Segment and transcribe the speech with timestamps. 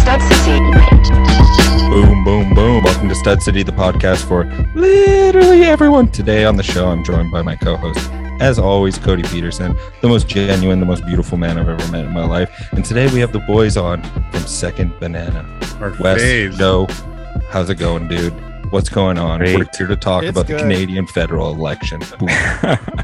[0.00, 0.58] Stud City.
[1.90, 2.82] Boom, boom, boom.
[2.84, 6.08] Welcome to Stud City, the podcast for literally everyone.
[6.10, 8.10] Today on the show, I'm joined by my co host,
[8.40, 12.12] as always, Cody Peterson, the most genuine, the most beautiful man I've ever met in
[12.12, 12.50] my life.
[12.72, 15.42] And today we have the boys on from Second Banana.
[15.80, 16.56] Our Wes, faves.
[16.58, 16.86] Joe,
[17.50, 18.32] how's it going, dude?
[18.72, 19.40] What's going on?
[19.40, 19.58] Great.
[19.58, 20.56] We're here to talk It's about the.
[20.58, 22.00] Canadian federal election.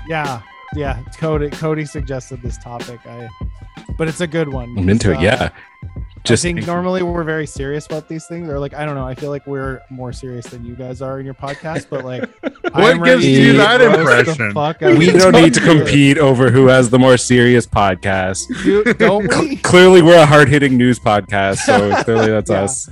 [0.08, 0.40] Yeah,
[0.74, 1.02] yeah.
[1.18, 2.98] Cody Cody suggested this topic.
[3.06, 3.28] I,
[3.98, 4.74] but it's a good one.
[4.78, 5.18] I'm into it.
[5.18, 5.50] uh, Yeah.
[6.24, 9.06] Just I think normally we're very serious about these things, or like I don't know.
[9.06, 11.86] I feel like we're more serious than you guys are in your podcast.
[11.88, 12.28] But like,
[12.74, 14.48] What gives you that impression?
[14.98, 18.42] we don't need to compete over who has the more serious podcast.
[18.62, 19.56] Do- don't we?
[19.56, 22.88] clearly, we're a hard hitting news podcast, so clearly that's us.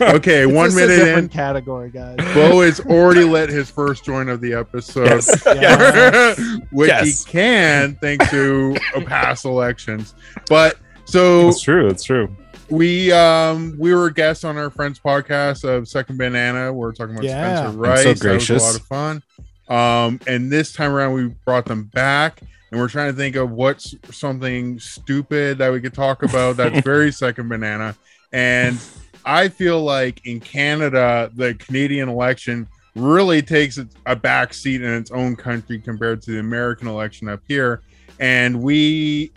[0.00, 2.16] Okay, It's one just minute different in, category, guys.
[2.34, 5.06] Bo has already let his first join of the episode.
[5.06, 5.42] Yes.
[5.46, 6.34] Yeah.
[6.70, 7.24] Which Yes.
[7.24, 10.14] he can thanks to a past elections.
[10.48, 11.88] But so It's true.
[11.88, 12.34] It's true.
[12.70, 16.72] We um we were guests on our friend's podcast of Second Banana.
[16.72, 17.56] We're talking about Yeah.
[17.56, 18.04] Spencer And so Rice.
[18.04, 18.62] That was gracious.
[18.62, 19.22] a lot of fun.
[19.68, 23.50] Um, and this time around we brought them back and we're trying to think of
[23.50, 27.96] what's something stupid that we could talk about that's very Second Banana.
[28.32, 28.78] And
[29.24, 35.10] I feel like in Canada, the Canadian election really takes a back seat in its
[35.10, 37.80] own country compared to the American election up here.
[38.20, 39.32] And we,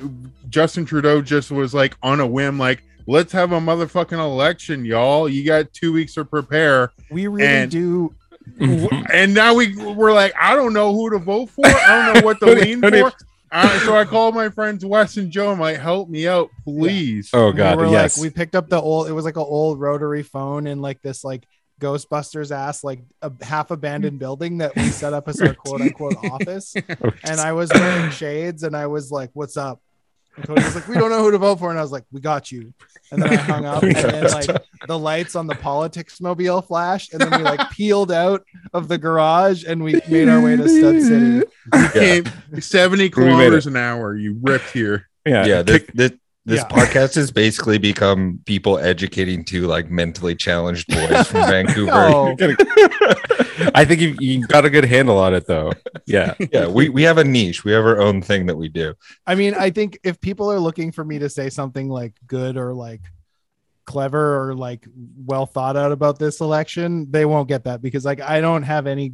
[0.50, 5.28] Justin Trudeau just was like on a whim, like, let's have a motherfucking election, y'all.
[5.28, 6.92] You got two weeks to prepare.
[7.10, 8.14] We really And- do.
[8.60, 11.66] And now we we're like, I don't know who to vote for.
[11.66, 13.12] I don't know what to lean for.
[13.52, 15.52] Uh, so I called my friends Wes and Joe.
[15.52, 17.30] I'm like, help me out, please.
[17.34, 17.78] Oh we God.
[17.78, 18.18] were yes.
[18.18, 19.08] like, we picked up the old.
[19.10, 21.46] It was like an old rotary phone in like this like
[21.82, 26.16] Ghostbusters ass like a half abandoned building that we set up as our quote unquote
[26.18, 26.74] office.
[26.76, 29.82] and I was wearing shades and I was like, "What's up?"
[30.38, 32.06] And Cody was like, "We don't know who to vote for," and I was like,
[32.12, 32.74] "We got you."
[33.12, 37.14] And then I hung up, and then like the lights on the politics mobile flashed,
[37.14, 40.68] and then we like peeled out of the garage and we made our way to
[40.70, 41.44] Stud City.
[41.74, 42.26] You came
[42.60, 44.16] 70 made kilometers an hour.
[44.16, 45.08] You ripped here.
[45.26, 45.46] yeah.
[45.46, 46.12] yeah, this, this,
[46.46, 46.68] this Yeah.
[46.68, 51.92] podcast has basically become people educating two like mentally challenged boys from Vancouver.
[51.92, 52.36] No.
[53.76, 55.72] I think you, you got a good handle on it, though.
[56.06, 56.34] Yeah.
[56.52, 57.64] Yeah, we, we have a niche.
[57.66, 58.94] We have our own thing that we do.
[59.26, 62.58] I mean, I think if people are looking for me to say something like good
[62.58, 63.02] or like
[63.86, 64.86] clever or like
[65.26, 68.88] well thought out about this election, they won't get that because like I don't have
[68.88, 69.14] any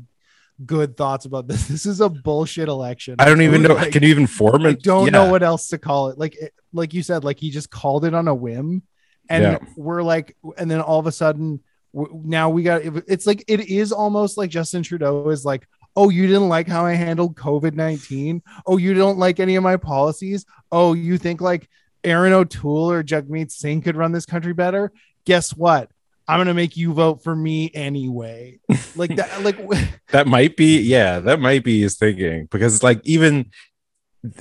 [0.66, 1.68] good thoughts about this.
[1.74, 3.16] This is a bullshit election.
[3.20, 3.74] I don't even know.
[3.74, 4.68] Like, Can you even form it?
[4.68, 4.84] I it?
[4.84, 5.12] don't Yeah.
[5.12, 6.18] know what else to call it.
[6.18, 8.84] Like it, like you said, like he just called it on a whim,
[9.30, 9.58] and Yeah.
[9.76, 11.62] we're like, and then all of a sudden,
[11.94, 12.82] now we got.
[13.08, 16.86] It's like it is almost like Justin Trudeau is like, oh, you didn't like how
[16.86, 18.42] I handled COVID nineteen.
[18.66, 20.46] Oh, you don't like any of my policies.
[20.72, 21.70] Oh, you think like
[22.04, 24.92] Erin O'Toole or Jagmeet Singh could run this country better?
[25.26, 25.92] Guess what?
[26.28, 28.60] I'm gonna make you vote for me anyway.
[28.96, 29.44] Like that.
[29.44, 29.58] Like
[30.12, 33.52] that might be yeah that might be his thinking because it's like even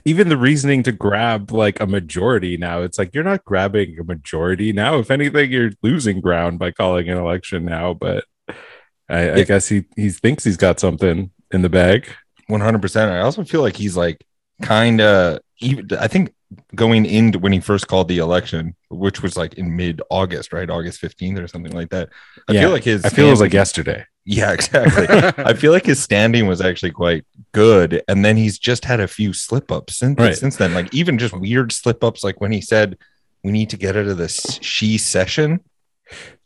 [0.05, 4.05] even the reasoning to grab like a majority now it's like you're not grabbing a
[4.05, 8.25] majority now if anything you're losing ground by calling an election now but
[9.09, 12.09] i, I guess he he thinks he's got something in the bag
[12.49, 13.09] 100%.
[13.11, 14.25] I also feel like he's like
[14.63, 16.35] kind of even I think
[16.75, 20.69] going into when he first called the election, which was like in mid August, right?
[20.69, 22.11] August 15th or something like that.
[22.49, 25.07] I Yeah, feel like his i feel it was like yesterday Yeah, exactly.
[25.45, 29.09] I feel like his standing was actually quite good, and then he's just had a
[29.09, 30.37] few slip ups since Right.
[30.37, 30.75] since then.
[30.75, 32.99] Like even just weird slip ups, like when he said
[33.43, 35.61] we need to get out of this she session.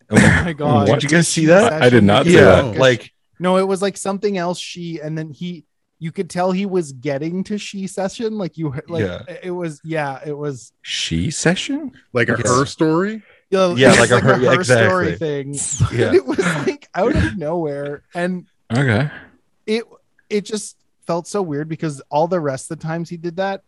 [0.09, 1.72] Oh my god, Did you guys see that?
[1.82, 2.76] I- I did not see yeah, that.
[2.76, 3.10] like
[3.41, 4.59] No, it was like something else.
[4.59, 5.65] She and then he.
[5.98, 8.38] You could tell he was getting to she session.
[8.38, 9.22] Like you, like Yeah.
[9.42, 9.81] it was.
[9.82, 10.72] Yeah, it was.
[10.82, 12.47] she session like a Yes.
[12.48, 13.22] her story.
[13.56, 15.16] Yeah, Yeah, it was like a her- yeah, story exactly.
[15.16, 15.98] thing.
[15.98, 16.14] Yeah.
[16.14, 18.46] it was like out of nowhere, and
[18.76, 19.10] okay
[19.66, 19.84] it
[20.28, 23.62] it just felt so weird because all the rest of the times he did that,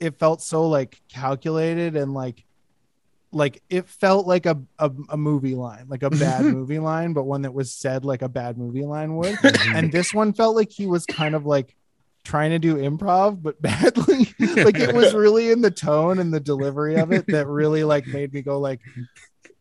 [0.00, 2.44] it felt so like calculated and like
[3.30, 7.24] like it felt like a, a, a movie line, like a bad movie line, but
[7.24, 9.34] one that was said like a bad movie line would.
[9.36, 9.74] Mhm.
[9.78, 11.74] and this one felt like he was kind of like
[12.28, 14.28] trying to do improv but badly.
[14.38, 18.06] Like it was really in the tone and the delivery of it that really like
[18.06, 18.80] made me go like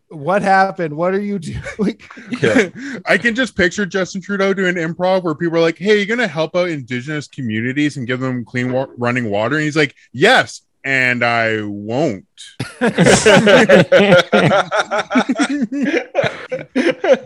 [0.09, 0.95] what happened?
[0.95, 1.99] What are you doing
[2.41, 2.69] yeah,
[3.05, 6.27] I can just picture Justin Trudeau doing improv where people are like, "Hey, you're gonna
[6.27, 10.61] help out indigenous communities and give them clean wa- running water," and he's like, "Yes,
[10.83, 12.25] and I won't."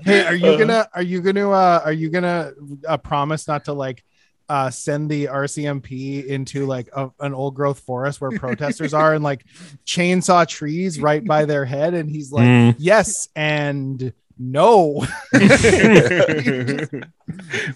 [0.04, 2.54] hey are you Uh, gonna are you gonna uh are you gonna
[2.88, 4.04] uh, promise not to like
[4.52, 9.24] uh, send the RCMP into like a, an old growth forest where protesters are and
[9.24, 9.46] like
[9.86, 11.94] chainsaw trees right by their head.
[11.94, 12.76] And he's like, Mm.
[12.78, 15.06] yes, and no.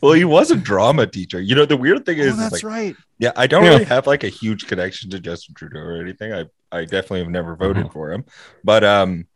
[0.01, 1.39] well, he was a drama teacher.
[1.39, 2.95] You know, the weird thing Oh, is, is, that's like, right.
[3.19, 3.69] yeah, I don't Yeah.
[3.71, 6.33] really have like a huge connection to Justin Trudeau or anything.
[6.33, 7.94] I, I definitely have never voted Mhm.
[7.94, 8.25] for him,
[8.63, 9.28] but um,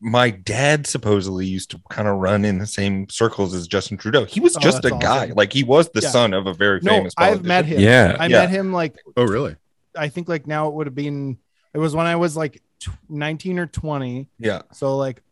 [0.00, 4.24] my dad supposedly used to kind of run in the same circles as Justin Trudeau.
[4.24, 6.08] He was Oh, just a that's guy, like he was the Yeah.
[6.10, 7.12] son of a very No, famous.
[7.18, 7.80] I've met him.
[7.80, 8.16] Yeah.
[8.18, 8.38] I Yeah.
[8.40, 9.56] met him like oh, really?
[9.96, 11.38] I think like now it would have been
[11.74, 12.62] it was when I was like
[13.08, 14.28] 19 or 20.
[14.38, 15.22] Yeah, So like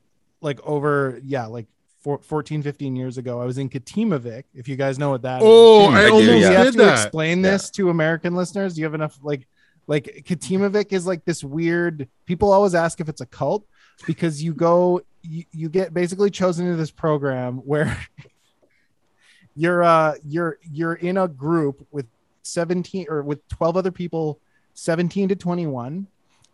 [0.41, 1.67] like over yeah, like
[2.01, 5.41] four, 14 15 years ago I was in Katimavik if you guys know what that
[5.43, 6.51] Oh, Hmm, I I almost Do yeah.
[6.51, 7.03] you have did to that.
[7.07, 8.75] explain this to American listeners?
[8.75, 9.47] Do you have enough like
[9.87, 13.67] like Katimavik is like this weird people always ask if it's a cult
[14.07, 17.97] because you go you, you get basically chosen into this program where
[19.57, 22.07] you're uh you're you're in a group with
[22.43, 24.39] 17 or with 12 other people
[24.75, 26.07] 17 to 21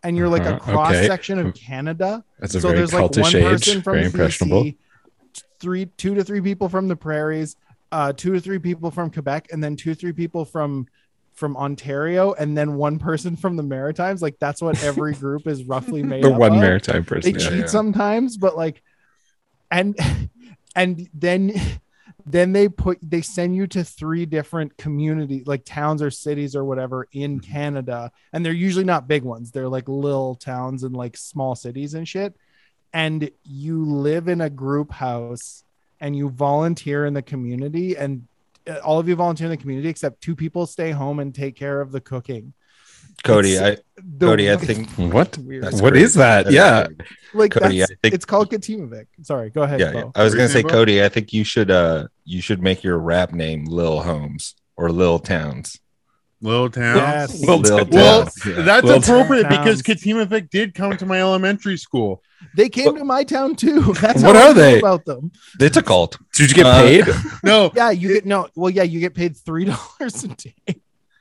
[0.03, 1.07] and you're like a Uh-huh, cross okay.
[1.07, 3.43] section of Canada That's a so very there's like one age.
[3.43, 4.65] person from Very impressionable.
[4.65, 4.77] BC,
[5.61, 7.57] three, two to three people from the prairies,
[7.93, 10.87] uh, two to three people from Quebec, and then two, three people from
[11.41, 14.23] from Ontario, and then one person from the Maritimes.
[14.23, 16.61] Like that's what every group is roughly made The up one of.
[16.61, 17.33] maritime person.
[17.33, 17.49] They person.
[17.51, 17.65] cheat yeah.
[17.65, 17.71] yeah.
[17.71, 18.83] sometimes, but like,
[19.73, 19.97] and
[20.77, 21.53] and then
[22.27, 26.65] then they put they send you to three different community like towns or cities or
[26.65, 27.53] whatever in Mm-hmm.
[27.53, 31.95] Canada and they're usually not big ones they're like little towns and like small cities
[31.95, 32.37] and shit
[32.93, 35.65] and you live in a group house
[35.99, 38.27] and you volunteer in the community and
[38.85, 41.81] all of you volunteer in the community except two people stay home and take care
[41.81, 42.53] of the cooking
[43.25, 45.37] Cody, It's- I The- Cody, I think What?
[45.39, 45.65] weird.
[45.65, 46.05] What crazy.
[46.05, 46.45] is that?
[46.45, 46.85] That's Yeah.
[46.87, 47.01] crazy.
[47.35, 50.05] like Cody, that's, I think- it's called Katimavik sorry go ahead yeah, yeah.
[50.15, 53.33] I was gonna say, Cody, I think you should uh you should make your rap
[53.33, 55.79] name Lil Holmes or Lil Towns.
[56.43, 56.97] Little town.
[56.97, 57.41] Yes.
[57.43, 57.91] Lil Lil Towns.
[57.93, 58.63] Well, Yeah.
[58.63, 59.59] that's Little appropriate towns.
[59.59, 62.23] because Katimavik did come to my elementary school.
[62.57, 63.83] They came to my town too.
[64.01, 64.79] That's What how I are know they?
[64.79, 65.31] about them?
[65.61, 66.17] It's a cult.
[66.35, 67.05] Did you get Uh, paid?
[67.45, 68.49] No, Yeah, you get no.
[68.57, 69.65] Well, yeah, you get paid three
[70.01, 70.55] dollars a day.
[70.67, 70.75] A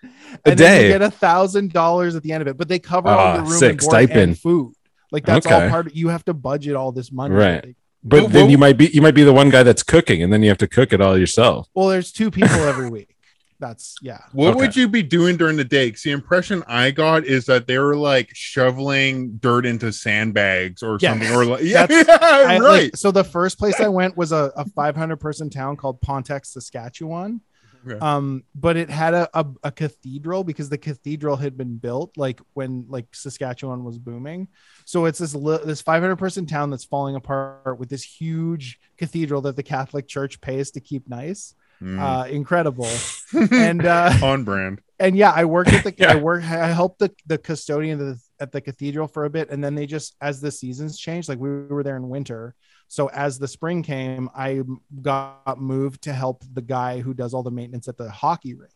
[0.04, 0.12] and
[0.46, 0.86] then day?
[0.86, 3.36] you get a thousand dollars at the end of it, but they cover all Ah,
[3.36, 4.74] your room sick and board and food.
[5.12, 5.88] Like that's all part.
[5.88, 7.36] Of, you have to budget all this money.
[7.36, 7.76] Right.
[8.02, 10.24] But Well, then well- you might be you might be the one guy that's cooking,
[10.24, 11.68] and then you have to cook it all yourself.
[11.74, 13.14] Well, there's two people every week.
[13.60, 14.20] That's yeah.
[14.32, 14.60] What Okay.
[14.62, 15.92] would you be doing during the day?
[15.92, 20.98] 'Cause the impression I got is that they were like shoveling dirt into sandbags or
[21.02, 21.12] Yes.
[21.12, 22.84] something, or like yeah, That's- I, right.
[22.84, 26.46] like, so the first place I went was a, a 500 person town called Ponteix,
[26.46, 27.42] Saskatchewan.
[27.88, 27.98] Okay.
[28.00, 32.42] Um, but it had a, a, a cathedral because the cathedral had been built like
[32.54, 34.50] when like Saskatchewan was booming.
[34.86, 39.42] So it's this li- this 500 person town that's falling apart with this huge cathedral
[39.44, 41.56] that the Catholic Church pays to keep nice.
[41.82, 42.00] Mm.
[42.00, 42.90] Uh, incredible.
[43.52, 44.82] and uh, on brand.
[45.00, 46.14] and yeah, I worked at the Yeah.
[46.14, 49.50] I work I helped the the custodian at the, at the cathedral for a bit,
[49.50, 52.54] and then they just as the seasons changed, like we were there in winter.
[52.90, 54.64] So as the spring came, I
[55.02, 58.74] got moved to help the guy who does all the maintenance at the hockey rink.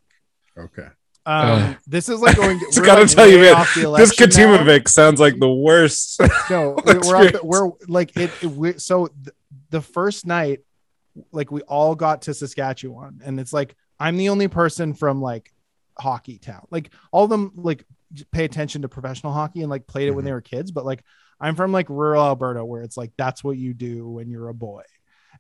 [0.58, 0.88] Okay.
[1.26, 1.78] Um, Ugh.
[1.88, 2.60] this is like going.
[2.60, 4.58] Just we're, gotta like, tell you, man, This election now.
[4.58, 6.22] Katimavik sounds like the worst.
[6.50, 8.30] No, we- we're, off the, we're like it.
[8.42, 9.36] it we, so th-
[9.72, 10.60] the first night,
[11.32, 15.52] like we all got to Saskatchewan, and it's like I'm the only person from like
[15.98, 16.66] hockey town.
[16.72, 17.86] Like all of them like
[18.32, 20.26] pay attention to professional hockey and like played it when mm-hmm.
[20.28, 21.04] they were kids, but like
[21.40, 24.54] I'm from like rural Alberta where it's like that's what you do when you're a
[24.54, 24.84] boy,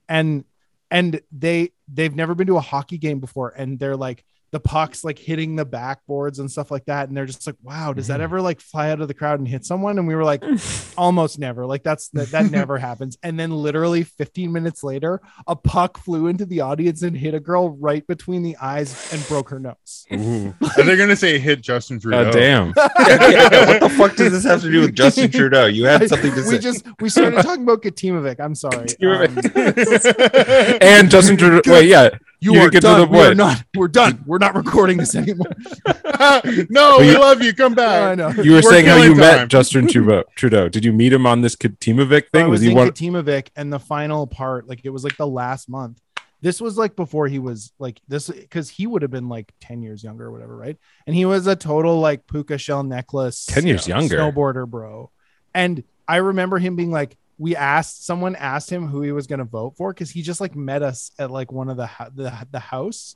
[0.07, 0.45] and
[0.91, 5.03] and they they've never been to a hockey game before, and they're like the pucks
[5.03, 8.21] like hitting the backboards and stuff like that, and they're just like, wow, does that
[8.21, 8.23] Mhm.
[8.23, 9.97] ever like fly out of the crowd and hit someone?
[9.99, 10.41] And we were like
[10.97, 15.55] almost never like that's that, that never happens and then literally 15 minutes later a
[15.55, 19.49] puck flew into the audience and hit a girl right between the eyes and broke
[19.49, 20.53] her nose Ooh.
[20.77, 22.25] Are they gonna say hit Justin Trudeau?
[22.25, 22.73] God damn.
[22.77, 25.65] Yeah, yeah, what the fuck does this have to do with Justin Trudeau?
[25.65, 26.51] You had something to we say.
[26.51, 28.39] We just we started talking about Katimavik.
[28.39, 28.85] I'm sorry.
[29.01, 31.61] Um, and Justin Trudeau.
[31.71, 32.09] Wait, yeah.
[32.43, 32.99] You You are get to done.
[33.01, 33.63] the we are not.
[33.75, 34.21] We're done.
[34.25, 35.47] We're not recording this anymore.
[36.69, 37.53] no, we you- love you.
[37.53, 38.11] Come back.
[38.11, 38.29] I know.
[38.41, 39.47] You were We're saying how killing you met.
[39.47, 40.23] Justin Trudeau.
[40.35, 40.67] Trudeau.
[40.69, 42.49] Did you meet him on this Katimavik I thing?
[42.49, 42.89] was, Was he in one?
[42.89, 45.99] Katimavik, and the final part, like it was like the last month.
[46.41, 49.81] This was like before he was like this because he would have been like 10
[49.81, 50.75] years younger or whatever, right?
[51.07, 54.17] And he was a total like puka shell necklace 10 years you know, younger.
[54.17, 55.09] snowboarder, bro.
[55.53, 59.39] And I remember him being like, we asked someone asked him who he was going
[59.39, 62.31] to vote for because he just like met us at like one of the the,
[62.51, 63.15] the house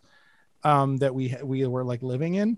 [0.63, 2.57] um that we we were like living in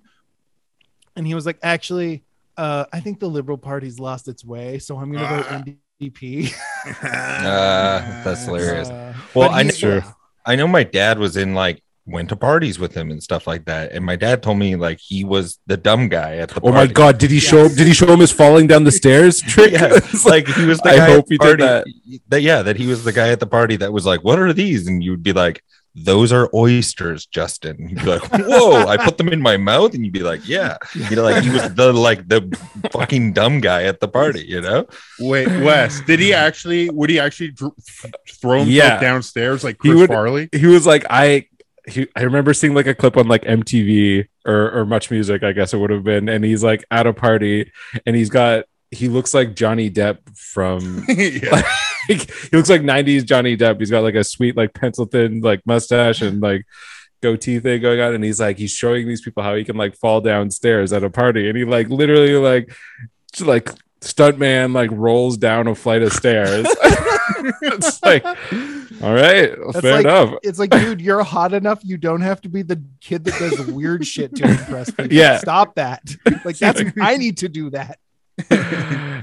[1.16, 2.24] and he was like actually
[2.58, 5.64] uh i think the liberal party's lost its way so i'm gonna vote Ah.
[6.02, 6.54] ndp
[7.04, 8.90] Ah, that's hilarious.
[8.90, 10.02] Uh, Well, I he's- know-
[10.46, 13.66] I know my dad was in like went to parties with him and stuff like
[13.66, 13.92] that.
[13.92, 16.88] And my dad told me like he was the dumb guy at the Oh my
[16.88, 19.72] god, did he show did he show him his falling down the stairs trick?
[19.74, 21.64] Yeah, like he was the I hope at he the did party.
[21.64, 22.20] that.
[22.30, 24.54] that- yeah, that he was the guy at the party that was like, "What are
[24.54, 25.64] these?" And you'd be like,
[25.96, 29.94] "Those are oysters, Justin." And he'd be like, "Whoa!" I put them in my mouth,
[29.94, 30.78] and you'd be like, "Yeah."
[31.10, 32.42] You know, like he was the like the
[32.92, 34.46] fucking dumb guy at the party.
[34.48, 34.88] You know?
[35.20, 36.90] Wait, Wes, did he actually?
[36.90, 37.74] Would he actually dr-
[38.42, 39.00] throw himself Yeah.
[39.00, 40.50] downstairs like He Chris would- Farley?
[40.54, 41.48] he was like I
[41.90, 45.52] he, I remember seeing like a clip on like MTV or or Much Music, I
[45.52, 47.72] guess it would have been, and he's like at a party
[48.06, 51.62] and he's got he looks like Johnny Depp from yeah.
[52.10, 53.80] like, he looks like 90s Johnny Depp.
[53.80, 56.66] He's got like a sweet like pencil thin like mustache and like
[57.22, 59.96] goatee thing going on and he's like he's showing these people how he can like
[59.96, 62.74] fall downstairs at a party and he like literally like
[63.42, 63.70] like
[64.02, 66.66] stuntman like rolls down a flight of stairs.
[67.62, 68.26] it's like
[69.02, 70.36] all right, That's fair like- enough.
[70.44, 71.80] It's like, dude, you're hot enough.
[71.84, 75.14] You don't have to be the kid that does weird shit to impress people.
[75.14, 75.38] Yeah.
[75.38, 76.02] Stop that.
[76.44, 78.00] Like that's I need to do that.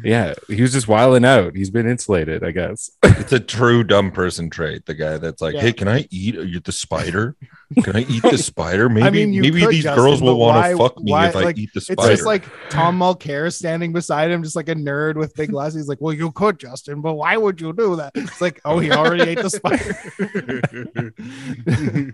[0.04, 1.56] yeah, he was just wilding out.
[1.56, 2.90] He's been insulated, I guess.
[3.02, 4.84] It's a true dumb person trait.
[4.84, 5.60] The guy that's like, Yeah.
[5.62, 7.34] "Hey, can I eat uh, the spider?
[7.82, 8.88] Can I eat the spider?
[8.96, 11.42] Maybe, mean, maybe could, these Justin, girls will want to fuck me why- if I
[11.42, 12.00] like, eat the spider.
[12.02, 15.80] It's just like Tom Mulcair standing beside him, just like a nerd with big glasses.
[15.82, 18.78] He's like, "Well, you could, Justin, but why would you do that?" It's like, "Oh,
[18.78, 19.96] he already ate the spider."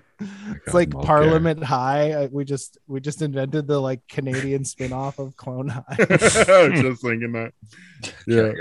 [0.65, 1.05] it's like Mulcair.
[1.05, 2.13] Parliament High.
[2.13, 5.85] Uh, We just we just invented the like Canadian spin-off of Clone High.
[5.99, 7.53] I was just thinking that.
[8.27, 8.53] Yeah.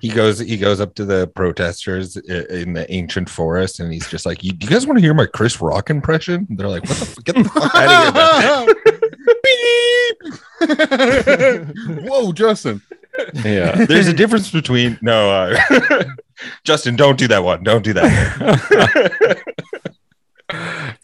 [0.00, 4.26] He goes he goes up to the protesters in the ancient forest and he's just
[4.26, 6.84] like you, do you guys want to hear my chris rock impression And they're like
[6.84, 8.68] what the f- get the fuck out
[10.66, 12.02] of here.
[12.08, 12.80] Whoa, Justin.
[13.44, 13.84] Yeah.
[13.86, 16.04] there's a difference between no uh,
[16.64, 19.42] justin don't do that one don't do that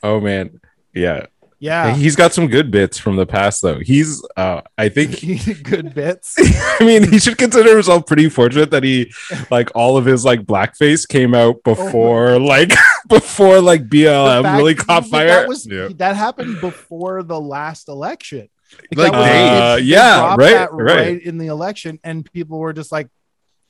[0.02, 0.60] oh man.
[0.94, 1.26] Yeah.
[1.60, 3.80] Yeah, He's got some good bits from the past though.
[3.80, 5.20] He's uh I think
[5.64, 6.36] good bits.
[6.80, 9.12] I mean he should consider himself pretty fortunate that he
[9.50, 12.72] like all of his like blackface came out before like
[13.08, 15.26] before like BLM really caught fire.
[15.26, 15.88] That, was Yeah.
[15.96, 18.48] that happened before the last election.
[18.94, 21.20] Like was- Uh, they yeah, right, that right.
[21.22, 23.08] in the election, and people were just like,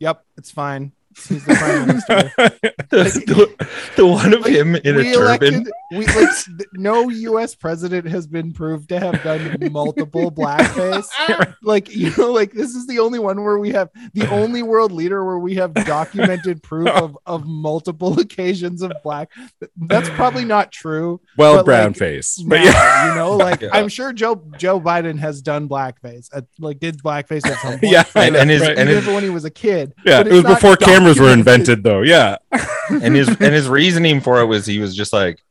[0.00, 2.32] "Yep, it's fine." He's the prime minister.
[2.90, 5.72] the, the, one of Like, him in a we turban elected.
[5.90, 6.28] We like
[6.74, 7.54] no U.S.
[7.54, 11.08] president has been proved to have done multiple blackface.
[11.62, 14.92] like you know, like this is the only one where we have the only world
[14.92, 19.30] leader where we have documented proof of of multiple occasions of black.
[19.76, 21.20] That's probably not true.
[21.36, 22.38] well brown like, face.
[22.38, 23.08] now, But yeah.
[23.08, 23.70] you know, like Yeah.
[23.72, 27.92] I'm sure Joe Joe Biden has done blackface, at, like did blackface at some point.
[27.92, 28.78] Yeah, and, and his right.
[28.78, 29.94] and even his, when he was a kid.
[30.04, 32.02] Yeah, but it was before before cameras were invented though.
[32.02, 32.36] Yeah.
[32.90, 35.42] and his and his reasoning for it was he was just like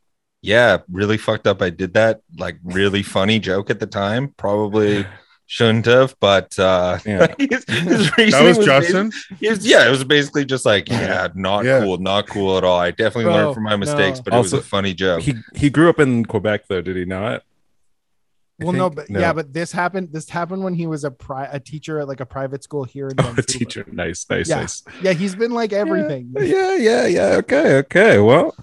[0.42, 5.04] yeah really fucked up i did that like really funny joke at the time probably
[5.46, 7.26] shouldn't have but uh Yeah.
[7.38, 9.12] his, his That reasoning was Justin.
[9.40, 11.80] he was- yeah it was basically just like yeah not Yeah.
[11.80, 14.22] cool not cool at all i definitely Bro, learned from my mistakes no.
[14.24, 17.04] but it was a funny joke He he grew up in Quebec though, did he
[17.04, 17.42] not?
[18.60, 20.08] I Well, no, think- but yeah, but this happened.
[20.12, 23.08] This happened when he was a pri- a teacher at like a private school here
[23.08, 23.40] in Oh, Vancouver.
[23.40, 23.84] a teacher.
[23.92, 24.56] Nice, nice, Yeah.
[24.60, 24.82] nice.
[25.00, 26.34] Yeah, he's been like everything.
[26.38, 27.26] Yeah, yeah, yeah.
[27.36, 28.18] Okay, okay.
[28.18, 28.54] Well,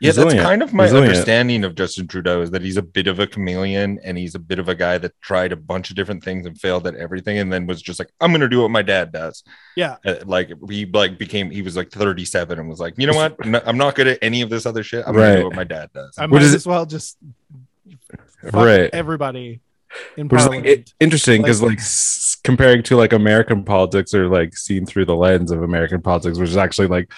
[0.00, 1.08] yeah that's kind of my Resilient.
[1.10, 4.38] understanding of justin trudeau is that he's a bit of a chameleon and he's a
[4.40, 7.38] bit of a guy that tried a bunch of different things and failed at everything
[7.38, 9.44] and then was just like i'm gonna do what my dad does
[9.76, 9.96] Yeah.
[10.04, 13.42] Uh, like he like became he was like 37 and was like you know what
[13.46, 15.36] No, i'm not good at any of this other shit i'm gonna Right.
[15.38, 17.60] do what my dad does I What might is it- as well just fuck
[18.52, 18.90] Right.
[18.92, 19.60] everybody
[20.16, 24.12] in which is like it, interesting because Like- like, s- comparing to like American politics
[24.12, 27.10] or like seen through the lens of American politics, which is actually like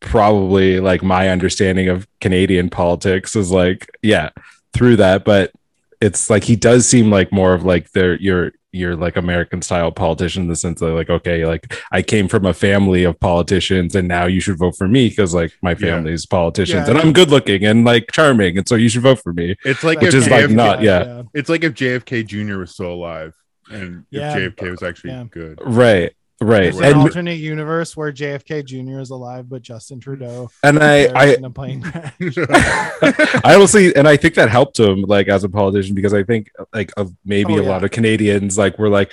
[0.00, 4.30] probably like my understanding of Canadian politics is like yeah
[4.72, 5.52] through that, but
[6.00, 9.90] it's like he does seem like more of like their your your like American style
[9.90, 13.96] politician in the sense that like okay like I came from a family of politicians
[13.96, 16.04] and now you should vote for me because like my Yeah.
[16.30, 16.90] politicians Yeah.
[16.90, 19.56] and I'm good looking and like charming and so you should vote for me.
[19.64, 21.22] It's like Which if is like JFK not- yeah.
[21.34, 22.58] It's like if JFK Jr.
[22.58, 23.34] was still alive,
[23.70, 24.36] and Yeah.
[24.36, 25.24] if JFK was actually Yeah.
[25.30, 25.58] good.
[25.62, 26.12] Right.
[26.42, 26.62] Right.
[26.72, 29.00] There's an And alternate universe where JFK Jr.
[29.00, 32.14] is alive, but Justin Trudeau and I I perished in a plane crash.
[33.44, 36.50] I honestly, and I think that helped him, like as a politician, because I think
[36.72, 37.68] like of maybe Oh, a yeah.
[37.68, 39.12] lot of Canadians like were like,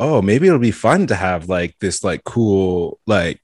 [0.00, 3.40] oh, maybe it'll be fun to have like this like cool like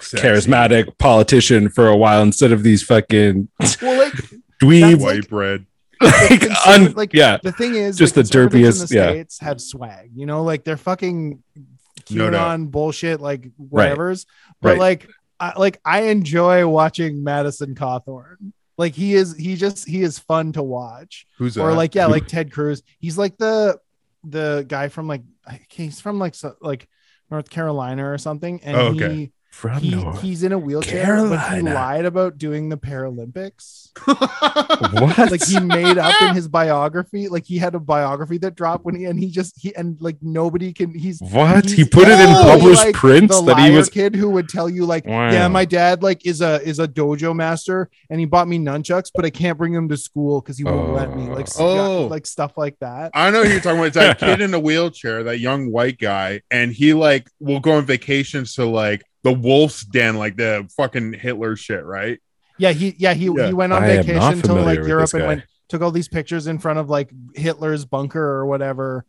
[0.00, 0.26] Sexy.
[0.26, 3.48] charismatic politician for a while instead of these fucking
[3.80, 4.12] well, like
[4.62, 5.66] dweeb That's white bread.
[6.00, 9.10] like, conserv- un- like, yeah the thing is, Just like, the derpiest- the yeah.
[9.10, 11.40] states have swag, you know, like they're fucking
[12.10, 12.70] No doubt.
[12.70, 13.50] Bullshit, like Right.
[13.88, 14.26] whatever's.
[14.60, 14.78] But Right.
[14.78, 15.08] like,
[15.40, 18.52] I, like I enjoy watching Madison Cawthorn.
[18.76, 21.26] Like he is, he just he is fun to watch.
[21.38, 21.62] Who's that?
[21.62, 22.82] Or like yeah, like Ted Cruz.
[22.98, 23.78] He's like the
[24.24, 25.22] the guy from like
[25.68, 26.88] he's from like so, like
[27.30, 29.14] North Carolina or something, and Oh, okay.
[29.14, 29.32] he.
[29.54, 30.20] From He, North.
[30.20, 33.90] he's in a wheelchair, but he lied about doing the Paralympics.
[34.04, 35.30] what?
[35.30, 38.96] Like he made up in his biography, like he had a biography that dropped when
[38.96, 40.92] he and he just he and like nobody can.
[40.92, 41.66] He's what?
[41.70, 43.86] He he's put it in published like prints that he was.
[43.88, 45.30] A kid who would tell you like, Wow.
[45.30, 49.10] yeah, my dad like is a is a dojo master and he bought me nunchucks,
[49.14, 51.28] but I can't bring him to school because he won't let me.
[51.28, 52.06] Like, s- yeah, Oh.
[52.08, 52.26] like oh.
[52.26, 53.12] stuff like that.
[53.14, 53.86] I know who you're talking about.
[53.86, 57.74] It's that kid in a wheelchair, that young white guy, and he like will go
[57.76, 62.20] on vacations to like the wolf's den, like the fucking Hitler shit, right?
[62.58, 63.46] Yeah, he yeah he Yeah.
[63.48, 66.58] he went on I vacation to like Europe and went took all these pictures in
[66.58, 69.04] front of like Hitler's bunker or whatever.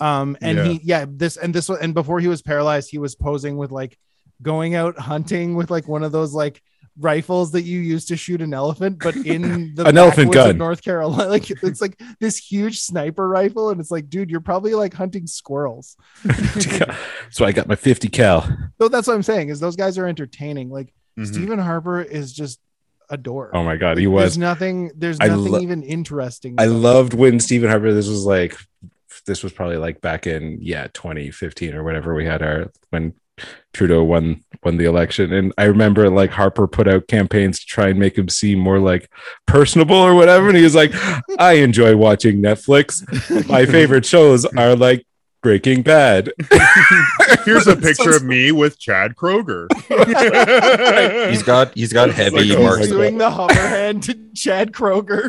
[0.00, 0.64] Um and Yeah.
[0.64, 3.96] he yeah this and this and before he was paralyzed he was posing with like
[4.42, 6.60] going out hunting with like one of those like
[7.00, 10.58] rifles that you use to shoot an elephant but in the An elephant gun.
[10.58, 14.74] North Carolina like it's like this huge sniper rifle and it's like dude you're probably
[14.74, 15.96] like hunting squirrels.
[17.30, 18.42] so I got my 50 cal.
[18.80, 21.26] So that's what I'm saying is those guys are entertaining like Mhm.
[21.26, 22.60] Stephen Harper is just
[23.10, 23.50] a dork.
[23.52, 24.38] Oh my god, he There's was.
[24.38, 24.92] nothing.
[24.94, 26.54] There's nothing lo- even interesting.
[26.56, 27.92] I loved when Stephen Harper.
[27.92, 28.56] This was like,
[29.26, 32.14] this was probably like back in yeah 2015 or whatever.
[32.14, 33.14] We had our when
[33.72, 37.88] Trudeau won won the election, and I remember like Harper put out campaigns to try
[37.88, 39.10] and make him seem more like
[39.46, 40.48] personable or whatever.
[40.48, 40.92] And he was like,
[41.38, 43.02] I enjoy watching Netflix.
[43.48, 45.06] My favorite shows are like
[45.42, 46.32] Breaking Bad.
[47.44, 49.68] Here's a picture of me with Chad Kroeger.
[51.30, 52.88] He's got he's got heavy like, oh He's marks.
[52.88, 55.28] Doing the hover hand to Chad Kroeger.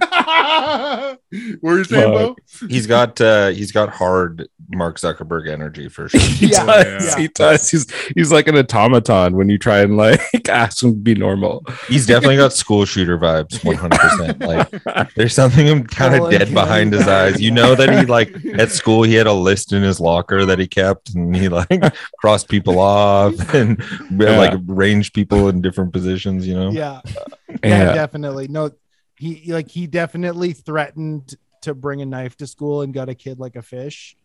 [1.61, 2.35] what were you?
[2.67, 6.19] He's got uh he's got hard Mark Zuckerberg energy for sure.
[6.41, 7.05] He Yeah, does.
[7.05, 7.17] yeah.
[7.21, 7.69] He does.
[7.69, 7.85] He's
[8.15, 11.65] he's like an automaton when you try and like ask him to be normal.
[11.87, 14.39] He's definitely got school shooter vibes, one hundred percent.
[14.41, 17.39] Like there's something kind of Colin dead behind his eyes.
[17.41, 20.59] You know that he like at school he had a list in his locker that
[20.59, 21.81] he kept, and he like
[22.19, 23.85] crossed people off and uh,
[24.17, 24.37] Yeah.
[24.37, 26.47] like arranged people in different positions.
[26.47, 26.71] You know.
[26.71, 27.93] Yeah, yeah, Yeah.
[27.93, 28.47] definitely.
[28.47, 28.71] No,
[29.15, 33.39] he like he definitely threatened to bring a knife to school and got a kid
[33.39, 34.15] like a fish,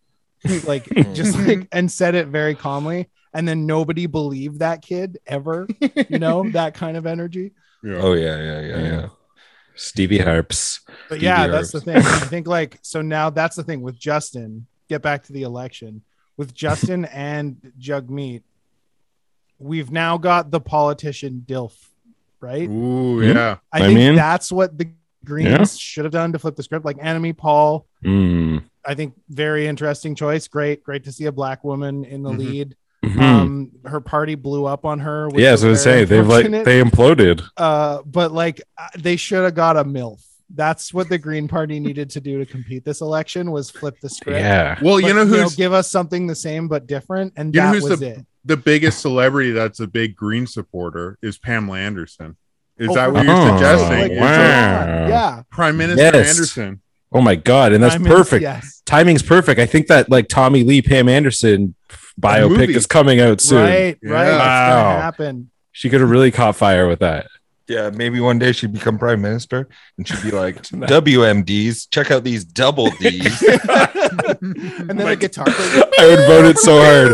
[0.65, 3.09] like just like and said it very calmly.
[3.33, 5.67] And then nobody believed that kid ever.
[6.09, 7.51] You know that kind of energy.
[7.83, 7.95] Yeah.
[7.97, 9.07] Oh yeah, yeah, yeah, yeah.
[9.75, 10.79] Stevie Harps.
[11.09, 11.97] But yeah, Stevie that's the thing.
[11.97, 14.65] I think like so now that's the thing with Justin.
[14.89, 16.01] Get back to the election
[16.37, 18.41] with Justin and Jagmeet.
[19.59, 21.73] We've now got the politician Dilf,
[22.39, 22.67] right?
[22.69, 23.23] Ooh, Hmm?
[23.23, 23.57] yeah.
[23.71, 24.89] I, I think mean- that's what the
[25.25, 25.65] Greens Yeah.
[25.79, 26.85] should have done to flip the script.
[26.85, 28.63] Like Annamie Paul, Mm.
[28.87, 30.47] I think very interesting choice.
[30.47, 32.37] Great, great to see a black woman in the Mhm.
[32.37, 32.75] lead.
[33.05, 33.21] Mhm.
[33.21, 35.27] Um, her party blew up on her.
[35.29, 37.43] which yeah, was so I was very saying they've like they imploded.
[37.57, 40.21] uh, but like uh, they should have got a MILF.
[40.55, 44.09] That's what the Green Party needed to do to compete this election was flip the
[44.09, 44.39] script.
[44.39, 44.77] Yeah.
[44.81, 47.67] Well, But, you know who's give us something the same but different, and You know
[47.67, 48.25] that who's was the- it.
[48.45, 52.37] the biggest celebrity that's a big Green supporter is Pamela Anderson.
[52.77, 54.11] Is Oh, that for what you're Oh, suggesting?
[54.17, 55.07] Like, wow.
[55.07, 56.29] Yeah, Prime Minister Yes.
[56.29, 56.81] Anderson.
[57.11, 58.41] Oh my god, and that's I perfect.
[58.41, 59.59] Yes, Timing's perfect.
[59.59, 61.73] I think that like Tommy Lee, Pam Anderson
[62.19, 63.59] biopic is coming out soon.
[63.63, 64.25] right, right.
[64.27, 64.33] Yeah.
[64.35, 64.99] It's Wow.
[64.99, 65.49] happen.
[65.71, 67.27] She could have really caught fire with that.
[67.67, 69.67] Yeah, maybe one day she'd become prime minister
[69.97, 73.41] and she'd be like, WMDs, check out these double D's.
[74.41, 77.13] and then a guitar player I would vote it so hard.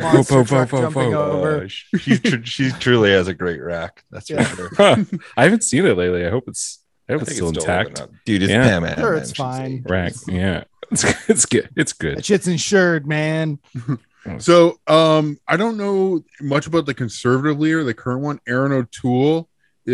[0.00, 1.30] monster Whoa, whoa, truck whoa, whoa, jumping whoa.
[1.32, 1.62] over.
[1.62, 4.04] Oh, she, tr- she truly has a great rack.
[4.10, 4.42] That's Yeah.
[4.44, 5.06] for sure.
[5.36, 6.26] I haven't seen it lately.
[6.26, 8.02] I hope it's I hope it's still intact.
[8.24, 8.80] Dude, it's Yeah.
[8.80, 8.98] Pam.
[8.98, 9.84] Sure, it's fine.
[9.86, 10.12] a- Rack.
[10.26, 10.64] Yeah.
[10.90, 11.70] It's, it's good.
[11.76, 12.18] It's good.
[12.18, 13.58] That shit's insured, man.
[14.38, 19.48] So, um, I don't know much about the conservative leader, the current one, Erin O'Toole.
[19.88, 19.92] Uh,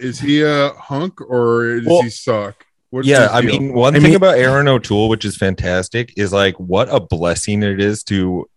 [0.00, 2.64] is he a hunk or does Well, he suck?
[2.90, 6.32] What's yeah, I mean, one I thing mean- about Erin O'Toole, which is fantastic, is
[6.32, 8.48] like what a blessing it is to.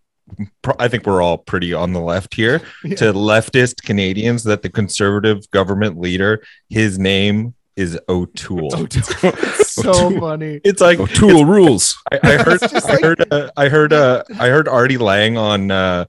[0.80, 2.95] I think we're all pretty on the left here Yeah.
[2.97, 8.73] to leftist Canadians that the conservative government leader, his name is O'Toole.
[8.73, 10.59] It's so funny.
[10.63, 11.97] It's like O'Toole rules.
[12.11, 15.71] I, I heard, I like- heard, uh, I heard, uh, I heard Artie Lange on,
[15.71, 16.05] uh,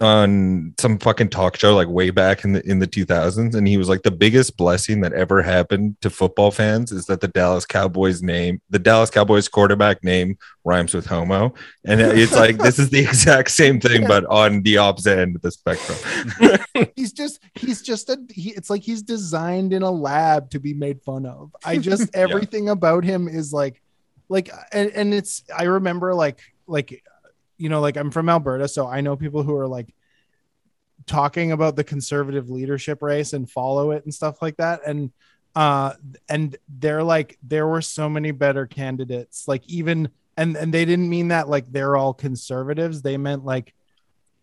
[0.00, 3.76] on some fucking talk show like way back in the in the 2000s, and he
[3.76, 7.64] was like the biggest blessing that ever happened to football fans is that the Dallas
[7.64, 11.54] Cowboys name, the Dallas Cowboys quarterback name, rhymes with homo,
[11.84, 15.42] and it's like this is the exact same thing, but on the opposite end of
[15.42, 15.98] the spectrum.
[16.96, 20.74] He's just he's just a he, it's like he's designed in a lab to be
[20.74, 21.54] made fun of.
[21.64, 23.80] I just everything about him is like
[24.28, 27.04] like and, and it's I remember like like
[27.58, 29.94] you know like I'm from Alberta so I know people who are like
[31.06, 35.10] talking about the conservative leadership race and follow it and stuff like that and
[35.54, 35.92] uh
[36.28, 41.08] and they're like there were so many better candidates like even and and they didn't
[41.08, 43.74] mean that like they're all conservatives they meant like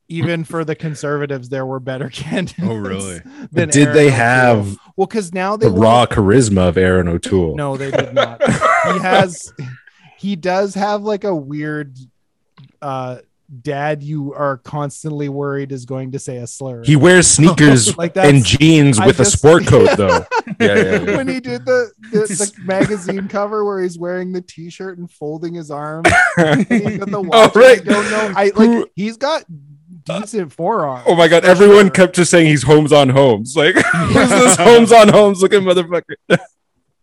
[0.07, 3.21] even for the conservatives there were better candidates Oh, really?
[3.51, 4.17] than Did Erin they O'Toole.
[4.17, 7.55] have well because now they the want- raw charisma of Erin O'Toole?
[7.55, 9.51] no they did not he has
[10.17, 11.97] he does have like a weird
[12.81, 13.17] uh
[13.63, 18.15] dad you are constantly worried is going to say a slur He wears sneakers Like
[18.15, 20.25] and jeans with a sport coat, though.
[20.59, 21.17] Yeah, yeah, yeah.
[21.17, 25.53] when he did the, the, the magazine cover where he's wearing the t-shirt and folding
[25.55, 27.81] his arms the watch Oh, right.
[27.81, 29.43] I don't know I like he's got
[30.05, 31.43] decent forearms Oh my god!
[31.43, 31.89] Everyone sure.
[31.91, 33.55] kept just saying he's Holmes on Homes.
[33.55, 36.15] Like, who's this Holmes on Homes looking motherfucker?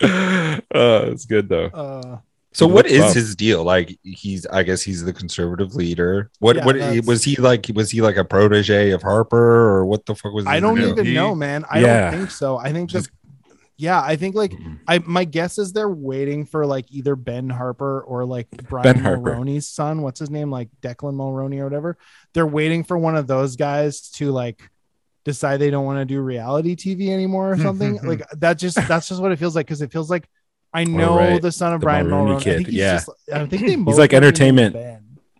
[0.03, 1.67] oh, it's good though.
[1.67, 2.19] uh
[2.52, 3.14] So what is what looks is buff.
[3.14, 3.62] his deal?
[3.64, 6.30] Like he's I guess he's the conservative leader.
[6.38, 9.37] What Yeah, what that's- was he like was he like a protege of Harper
[9.76, 10.88] or what the fuck was I don't deal?
[10.90, 12.11] even He- know man I Yeah.
[12.11, 13.14] don't think so I think Just- just
[13.76, 14.74] yeah I think like mm-hmm.
[14.88, 19.04] I my guess is they're waiting for like either Ben Harper or like Brian Ben
[19.04, 19.20] Harper.
[19.37, 20.02] Mulroney's son.
[20.02, 20.50] What's his name?
[20.50, 21.98] Like Declan Mulroney or whatever.
[22.32, 24.62] They're waiting for one of those guys to like
[25.24, 27.96] decide they don't want to do reality TV anymore or something.
[28.02, 30.26] like that just that's just what it feels like because it feels like
[30.72, 31.40] I know right.
[31.42, 32.37] the son of The Brian Mulroney Mulroney.
[32.37, 32.92] I kid, think he's yeah.
[32.94, 34.76] just I think they He's like entertainment.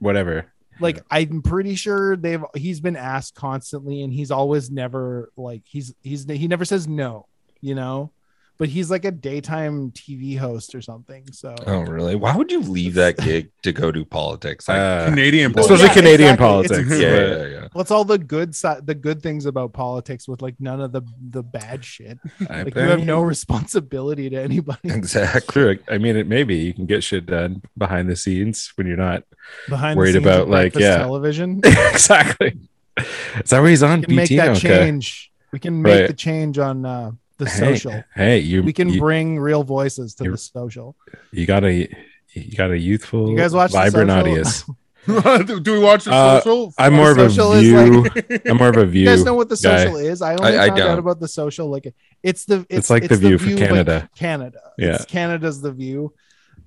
[0.01, 0.53] Whatever.
[0.81, 5.93] like i'm pretty sure they've he's been asked constantly and he's always never like he's
[6.03, 7.27] he's he never says no
[7.61, 8.13] you know
[8.59, 12.17] but he's like a daytime tv host or something so Oh really?
[12.17, 14.69] Why would you leave that gig to go do politics?
[14.69, 15.53] Like, Uh, Canadian.
[15.53, 16.47] Well, especially yeah, Canadian exactly.
[16.47, 16.79] politics.
[16.93, 17.69] It's- yeah, but- yeah, yeah.
[17.73, 21.03] what's all the good side the good things about politics with like none of the
[21.31, 22.19] the bad shit
[22.51, 25.79] I like you have no responsibility to anybody Exactly.
[25.89, 29.23] I mean, it maybe you can get shit done behind the scenes when you're not
[29.69, 30.99] behind Worried the scenes about, like, yeah.
[30.99, 32.59] television exactly.
[32.97, 34.69] Is that where he's on we can make that Okay.
[34.69, 36.07] change we can make Right.
[36.09, 40.15] the change on uh the Hey, social Hey, you we can you, bring real voices
[40.17, 40.95] to the social
[41.33, 41.89] you got a
[42.35, 44.21] you got a youthful, You guys watch The vibrant Social?
[44.21, 44.65] audience.
[45.65, 46.75] do we watch the Uh, social?
[46.79, 48.03] I'm more of a Social is view.
[48.03, 49.03] like- I'm more of a view.
[49.09, 49.85] You guys know what the guy.
[49.85, 50.21] social is?
[50.21, 50.99] I only I- I found out don't.
[50.99, 51.69] about the social.
[51.71, 54.11] Like it's the it's, It's like The View for Canada.
[54.15, 54.61] Canada.
[54.77, 54.97] Yeah.
[54.97, 56.13] It's Canada's the view.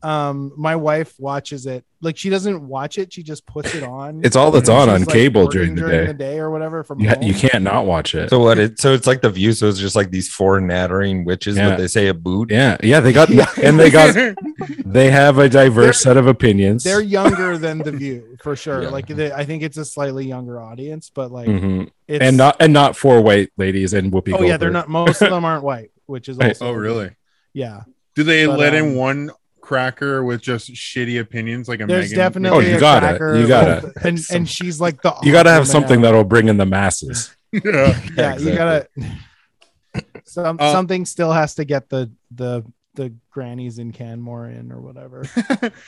[0.03, 1.85] Um, my wife watches it.
[2.03, 3.13] Like she doesn't watch it.
[3.13, 4.21] She just puts it on.
[4.23, 6.39] It's all that's on on like, cable working during the day.
[6.39, 6.83] or whatever.
[6.83, 8.31] From You, you can't not watch it.
[8.31, 11.23] So what it so it's like the view, so it's just like these four nattering
[11.25, 11.69] witches, Yeah.
[11.69, 12.49] but they say a boot.
[12.49, 14.15] yeah, yeah, they got and they got
[14.85, 16.83] they have a diverse set of opinions.
[16.83, 18.81] They're younger than the view for sure.
[18.83, 18.89] Yeah.
[18.89, 21.91] Like they, I think it's a slightly younger audience, but like Mhm.
[22.07, 24.33] it's and not and not four white ladies and Whoopi.
[24.35, 24.89] Oh yeah, they're not.
[24.89, 27.11] Most of them aren't white, which is also oh, really?
[27.53, 27.81] yeah.
[28.15, 32.05] Do they But, let um, in one cracker with just shitty opinions like a There's
[32.11, 32.17] Megan?
[32.17, 33.93] definitely Oh, you a gotta, cracker you gotta.
[34.03, 36.03] and and she's like the You got to have something out.
[36.03, 37.35] that'll bring in the masses.
[37.51, 37.61] yeah.
[37.65, 38.51] yeah Exactly.
[38.51, 38.87] you gotta
[40.25, 42.63] some Uh, something still has to get the the
[42.95, 45.23] the grannies in Canmore in or whatever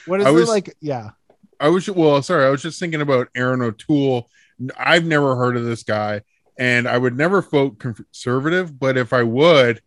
[0.06, 1.12] what is I it like yeah
[1.60, 4.28] I was well, sorry, I was just thinking about Erin O'Toole.
[4.78, 6.22] I've never heard of this guy,
[6.58, 9.82] and I would never vote conservative, but if I would,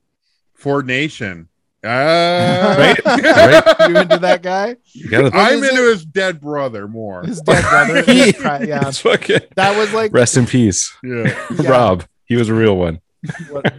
[0.55, 1.49] Ford Nation.
[1.85, 3.89] Uh, Right, right.
[3.89, 5.37] you into that guy You got to.
[5.39, 7.23] I'm is into his dead brother more.
[7.23, 8.35] his dead brother He-
[8.67, 11.37] yeah fucking that was like rest in peace, Yeah.
[11.61, 11.71] Yeah.
[11.71, 12.05] Rob.
[12.25, 13.01] He was a real one.
[13.51, 13.73] what,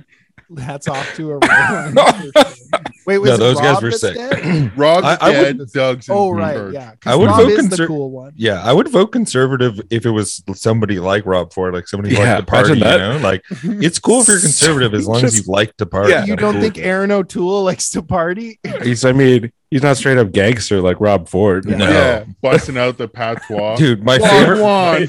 [0.58, 1.42] hats off to a real
[3.06, 4.16] wait was No, it those guys Rob were sick.
[4.16, 4.72] dead?
[4.78, 5.58] Rob's I- I dead.
[5.60, 6.74] would- Doug's oh right charge.
[6.74, 9.08] yeah 'Cause I would Rob vote is conser- the cool one Yeah, I would vote
[9.08, 12.74] conservative if it was somebody like Rob Ford, like somebody who Yeah, liked the party.
[12.76, 16.12] You know, like it's cool if you're conservative as long as you like the party.
[16.12, 16.26] Yeah.
[16.26, 16.62] you don't cool.
[16.62, 19.04] think Erin O'Toole likes to party He's.
[19.06, 21.66] I mean, he's not straight up gangster like Rob Ford.
[21.66, 21.78] No.
[21.78, 23.76] Yeah, busting out the patois.
[23.78, 24.04] dude?
[24.04, 25.00] My favorite, wah.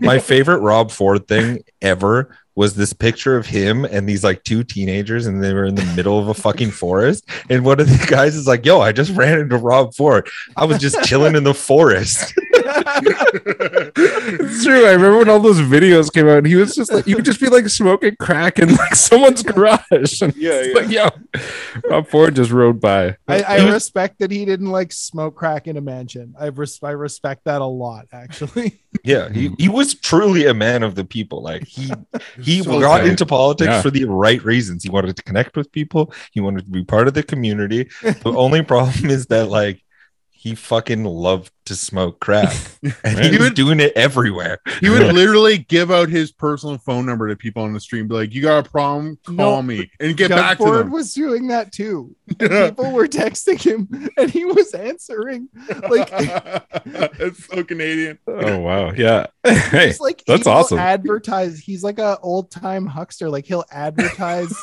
[0.00, 4.64] my favorite Rob Ford thing ever was this picture of him and these like two
[4.64, 7.28] teenagers, and they were in the middle of a fucking forest.
[7.50, 10.28] And one of the guys is like, "Yo, I just ran into Rob Ford.
[10.56, 12.34] I was just chilling in the forest."
[12.66, 14.86] It's true.
[14.86, 17.24] I remember when all those videos came out, and he was just like, you would
[17.24, 20.22] just be like smoking crack in like someone's garage.
[20.22, 21.08] And Yeah, it's yeah.
[21.08, 21.14] like,
[21.84, 23.16] yo, Rob Ford just rode by.
[23.28, 26.34] I, I respect that he didn't like smoke crack in a mansion.
[26.38, 28.80] I res- I respect that a lot, actually.
[29.02, 31.42] Yeah, he, he was truly a man of the people.
[31.42, 31.90] Like he
[32.40, 33.10] he So got good.
[33.10, 33.82] into politics Yeah.
[33.82, 34.84] for the right reasons.
[34.84, 36.14] He wanted to connect with people.
[36.30, 37.88] He wanted to be part of the community.
[38.02, 39.82] The only problem is that like
[40.44, 42.54] he fucking loved to smoke crack,
[43.02, 44.58] and He he was would- doing it everywhere.
[44.80, 48.14] He would literally give out his personal phone number to people on the stream, be
[48.14, 49.18] like, "You got a problem?
[49.24, 50.90] Call No, me," and get Doug back to Ford them.
[50.92, 52.14] was doing that too.
[52.38, 55.48] People were texting him, and he was answering.
[55.88, 58.18] Like it's so Canadian.
[58.28, 58.92] Oh wow.
[58.92, 59.26] Yeah.
[59.44, 59.88] hey.
[59.88, 60.78] It's like that's he awesome.
[60.78, 61.58] Advertise.
[61.58, 63.30] He's like a old time huckster.
[63.30, 64.54] Like he'll advertise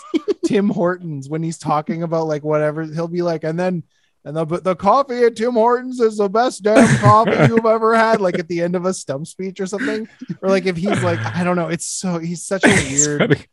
[0.46, 2.84] Tim Hortons when he's talking about like whatever.
[2.84, 3.84] He'll be like, and then
[4.26, 8.22] and the the coffee at Tim Hortons is the best damn coffee you've ever had.
[8.22, 10.08] Like at the end of a stump speech or something,
[10.42, 11.68] or like if he's like, I don't know.
[11.70, 13.20] It's so he's such a weird.
[13.20, 13.38] Gotta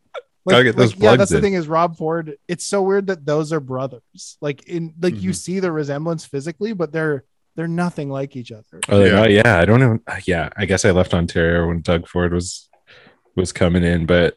[0.44, 2.36] Like, get those like, yeah, plugs that's the thing is Rob Ford.
[2.48, 4.38] It's so weird that those are brothers.
[4.40, 5.36] Like in like you Mhm.
[5.36, 8.80] see the resemblance physically, but they're they're nothing like each other.
[8.88, 9.24] Oh, Yeah.
[9.26, 9.42] yeah.
[9.44, 9.98] yeah, I don't know.
[10.24, 12.68] Yeah, I guess I left Ontario when Doug Ford was
[13.36, 14.36] was coming in, but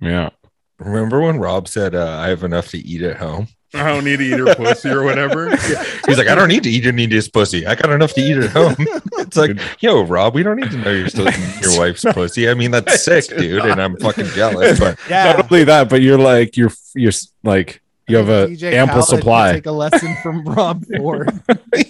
[0.00, 0.30] yeah,
[0.78, 3.48] Remember when Rob said, uh, "I have enough to eat at home"?
[3.74, 5.54] I don't need to eat her pussy or whatever.
[6.06, 7.66] He's like, "I don't need to eat any of this pussy.
[7.66, 8.76] I got enough to eat at home."
[9.20, 12.48] It's like, yo, Rob, we don't need to know you're still eating your wife's pussy.
[12.50, 14.80] I mean, that's sick, dude, and I'm fucking jealous.
[14.80, 15.34] But Yeah.
[15.34, 17.12] not only that, but you're like you're you're
[17.44, 19.52] like you have a DJ ample Khaled supply.
[19.52, 21.30] Take a lesson from Rob Ford.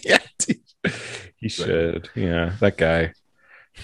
[0.04, 0.60] yeah, dude.
[1.38, 2.10] he should.
[2.14, 3.14] Yeah, that guy,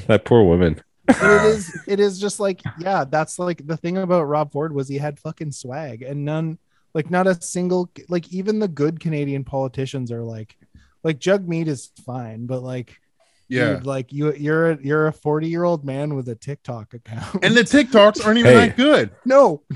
[0.06, 0.82] that poor woman.
[1.08, 4.88] it is it is just like yeah that's like the thing about rob ford was
[4.88, 6.58] he had fucking swag and none
[6.96, 10.56] like not a single like even the good canadian politicians are like
[11.04, 12.98] like Jagmeet is fine but like
[13.48, 13.74] Yeah.
[13.74, 17.44] dude, like you you're a you're a 40 year old man with a tiktok account
[17.44, 18.66] And the TikToks aren't even Hey.
[18.68, 19.10] that good.
[19.24, 19.62] no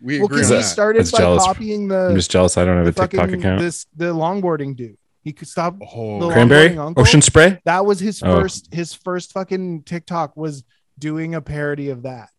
[0.00, 0.68] We well agree because on he that.
[0.68, 1.44] started That's by jealous.
[1.44, 2.56] copying I'm just jealous.
[2.58, 3.60] I don't have a fucking TikTok account.
[3.60, 7.00] this the longboarding dude he could stop Oh, the Cranberry, uncle?
[7.02, 7.60] ocean spray.
[7.64, 8.40] That was his Oh.
[8.40, 10.64] first his first fucking TikTok was
[10.98, 12.30] doing a parody of that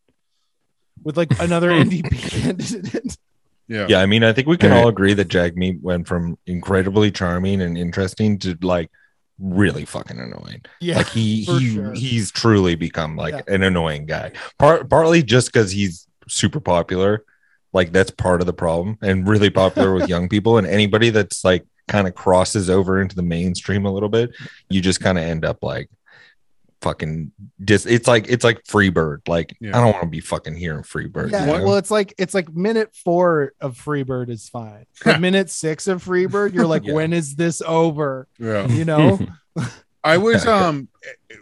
[1.03, 3.17] with like another NDP candidate.
[3.67, 3.85] yeah.
[3.89, 4.81] yeah, I mean, I think we can Right.
[4.81, 8.89] all agree that Jagmeet went from incredibly charming and interesting to like
[9.39, 10.61] really fucking annoying.
[10.79, 10.97] Yeah.
[10.97, 11.93] like he he sure.
[11.93, 13.53] he's truly become like Yeah.
[13.55, 17.23] an annoying guy Part, partly just because he's super popular
[17.73, 21.43] like that's part of the problem and really popular with young people and anybody that's
[21.43, 24.29] like kind of crosses over into the mainstream a little bit
[24.69, 25.89] you just kind of end up like
[26.83, 27.31] fucking
[27.63, 29.77] dis it's like it's like freebird like Yeah.
[29.77, 31.63] i don't want to be fucking hearing freebird Yeah, you know?
[31.65, 34.85] well, it's like it's like minute four of Freebird is fine.
[35.19, 36.93] Minute six of Freebird, you're like, Yeah.
[36.93, 38.27] when is this over?
[38.37, 38.67] Yeah.
[38.67, 39.19] You know?
[40.03, 40.89] I was um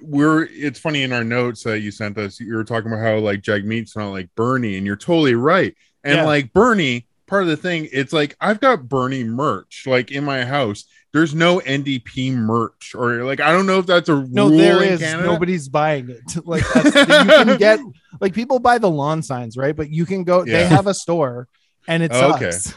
[0.01, 3.17] we're it's funny in our notes that you sent us, you were talking about how
[3.17, 5.75] like Jagmeet's not like Bernie, and you're totally right.
[6.04, 6.25] And Yeah.
[6.25, 10.45] like Bernie, part of the thing, it's like I've got Bernie merch like in my
[10.45, 10.86] house.
[11.13, 14.82] There's no NDP merch, or like I don't know if that's a No, rule there
[14.82, 15.28] in is Canada.
[15.28, 16.21] nobody's buying it.
[16.45, 17.80] Like that's, you can get
[18.21, 19.76] like people buy the lawn signs, right?
[19.76, 20.45] But you can go.
[20.45, 21.47] They have a store,
[21.88, 22.47] and it's Oh, okay.
[22.47, 22.74] us.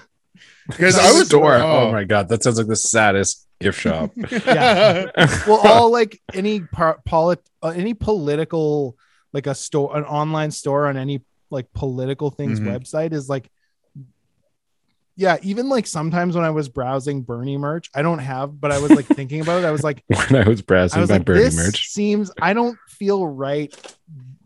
[0.66, 1.55] because I was store.
[1.55, 1.92] oh, Oh.
[1.92, 4.11] my god, that sounds like the saddest gift shop.
[4.16, 5.11] Yeah.
[5.47, 8.97] well all like any par- polit- uh, any political
[9.33, 12.66] like a store an online store on any like political things Mhm.
[12.66, 13.49] website is like
[15.16, 18.79] yeah even like sometimes when i was browsing bernie merch i don't have but i
[18.79, 21.11] was like thinking about it i was like when I was browsing i browsing was
[21.11, 21.88] my like Bernie this merch.
[21.90, 23.72] seems i don't feel right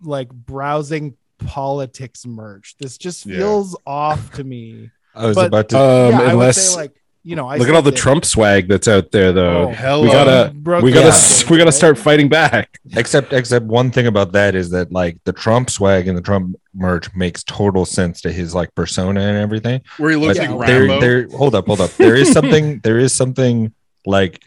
[0.02, 3.38] like browsing politics merch this just Yeah.
[3.38, 6.76] feels off to me i was but- about to Um, yeah, I would unless say
[6.76, 9.68] like you know I look at all the think- Trump swag that's out there, though.
[9.68, 12.78] Oh, hell we gotta, Broke we gotta, down, we gotta start fighting back.
[12.96, 16.56] except except one thing about that is that like the trump swag and the trump
[16.74, 19.80] merch makes total sense to his like persona and everything.
[19.96, 21.90] Where he looks Yeah, like there, there hold up hold up.
[21.92, 23.74] There is something there is something
[24.06, 24.44] like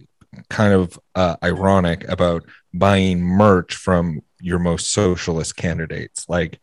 [0.50, 6.28] kind of uh ironic about buying merch from your most socialist candidates.
[6.30, 6.61] Like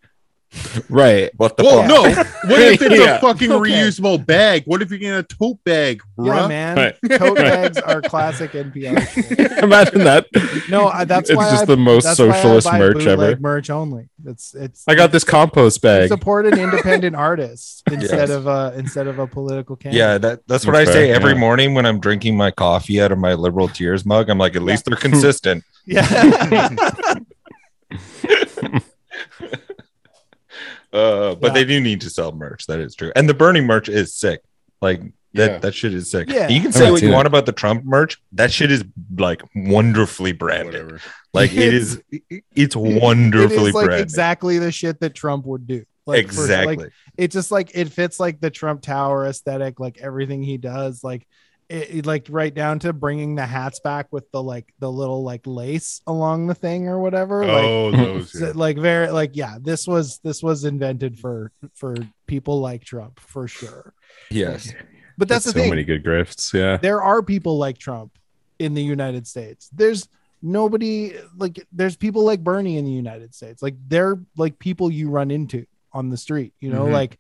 [0.89, 1.31] Right.
[1.37, 2.25] what the well, fuck no.
[2.51, 3.17] What if it's Yeah.
[3.17, 3.71] a fucking Okay.
[3.71, 4.63] reusable bag?
[4.67, 6.97] What if you're getting a tote bag, yeah man Right.
[7.19, 9.59] tote bags are classic npr.
[9.63, 10.27] Imagine that.
[10.69, 13.37] No, I, that's it's why just I, the most that's why I socialist merch ever.
[13.41, 14.09] Merch only.
[14.25, 14.85] It's it's.
[14.89, 16.09] I got this compost bag.
[16.09, 18.31] Support an independent artist instead Yes.
[18.31, 19.99] of a instead of a political candidate.
[19.99, 21.39] yeah that, that's what That's i say fair, every yeah.
[21.39, 24.63] morning when i'm drinking my coffee out of my liberal tears mug i'm like at
[24.63, 27.15] least they're consistent yeah.
[30.93, 31.53] Uh but Yeah.
[31.55, 34.41] they do need to sell merch that is true and the bernie merch is sick
[34.81, 35.01] like
[35.35, 35.59] that Yeah.
[35.59, 36.49] that shit is sick Yeah.
[36.49, 38.85] you can say what you seen want about the trump merch that shit is
[39.17, 41.01] like wonderfully branded Whatever.
[41.35, 42.41] like it is it's
[42.75, 45.85] it wonderfully is like branded exactly the shit that Trump would do.
[46.07, 49.99] Like, for- exactly like it's just like it fits like the Trump Tower aesthetic, like
[49.99, 51.27] everything he does, like
[51.69, 55.23] it, it- like right down to bringing the hats back with the like the little
[55.23, 57.45] like lace along the thing or whatever.
[57.45, 58.41] Like Oh, those.
[58.41, 58.53] Yeah.
[58.55, 63.47] like very like yeah this was this was invented for for people like trump for
[63.49, 63.93] sure
[64.31, 64.73] yes
[65.19, 65.71] But that's There's the so thing.
[65.71, 66.53] many good grifts.
[66.55, 66.77] Yeah.
[66.77, 68.13] there are people like Trump
[68.61, 69.69] in the United States.
[69.73, 70.09] There's
[70.43, 73.63] nobody like there's people like Bernie in the United States.
[73.63, 76.93] Like they're like people you run into on the street, you know, Mhm.
[76.93, 77.19] like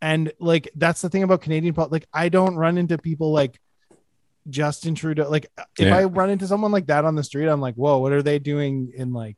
[0.00, 3.60] and like that's the thing about Canadian pol- like I don't run into people like
[4.48, 5.28] Justin Trudeau.
[5.30, 5.96] Like uh, if Yeah.
[5.96, 8.38] I run into someone like that on the street, I'm like, whoa, what are they
[8.38, 9.36] doing in like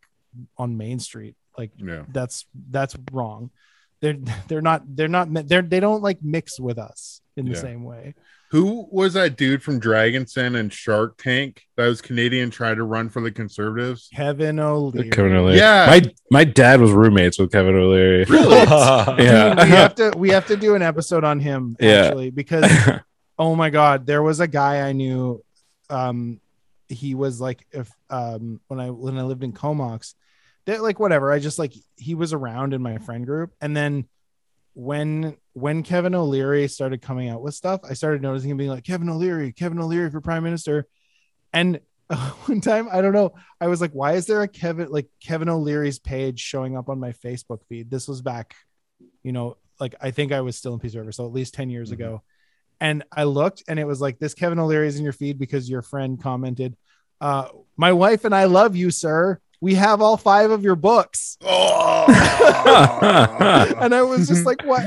[0.59, 1.37] on Main Street?
[1.57, 2.05] Like Yeah.
[2.09, 3.51] that's that's wrong.
[4.01, 4.17] They're
[4.49, 7.61] they're not they're not they're they don't like mix with us in the Yeah.
[7.61, 8.15] same way.
[8.53, 12.85] Who was that dude from Dragons' Den and Shark Tank that was Canadian trying to
[12.85, 14.09] run for the Conservatives?
[14.15, 15.11] Kevin O'Leary.
[15.11, 15.59] Kevin O'Leary.
[15.59, 15.87] Yeah.
[15.89, 18.25] My my dad was roommates with Kevin O'Leary.
[18.29, 19.17] yeah.
[19.19, 19.55] Yeah.
[19.55, 22.05] Dude, we have to we have to do an episode on him Yeah.
[22.07, 22.65] actually because
[23.39, 25.45] oh my god, there was a guy I knew.
[25.91, 26.41] Um,
[26.89, 30.15] he was like if um when I when I lived in Comox,
[30.67, 31.33] that like whatever.
[31.33, 34.07] I just like he was around in my friend group, and then
[34.75, 38.85] when when Kevin O'Leary started coming out with stuff, I started noticing him being like
[38.85, 40.87] Kevin O'Leary, Kevin O'Leary for prime minister,
[41.53, 41.81] and
[42.47, 45.49] one time I don't know, I was like, why is there a Kevin like Kevin
[45.49, 47.91] O'Leary's page showing up on my Facebook feed?
[47.91, 48.55] This was back,
[49.23, 51.71] you know, like I think I was still in Peace River, so at least 10
[51.71, 51.95] years Mhm.
[51.95, 52.23] ago.
[52.81, 55.69] And I looked and it was like this Kevin O'Leary is in your feed because
[55.69, 56.77] your friend commented,
[57.21, 59.41] uh, my wife and I love you, sir.
[59.61, 61.39] We have all five of your books.
[61.41, 62.05] Oh.
[63.81, 64.85] and I was just like, what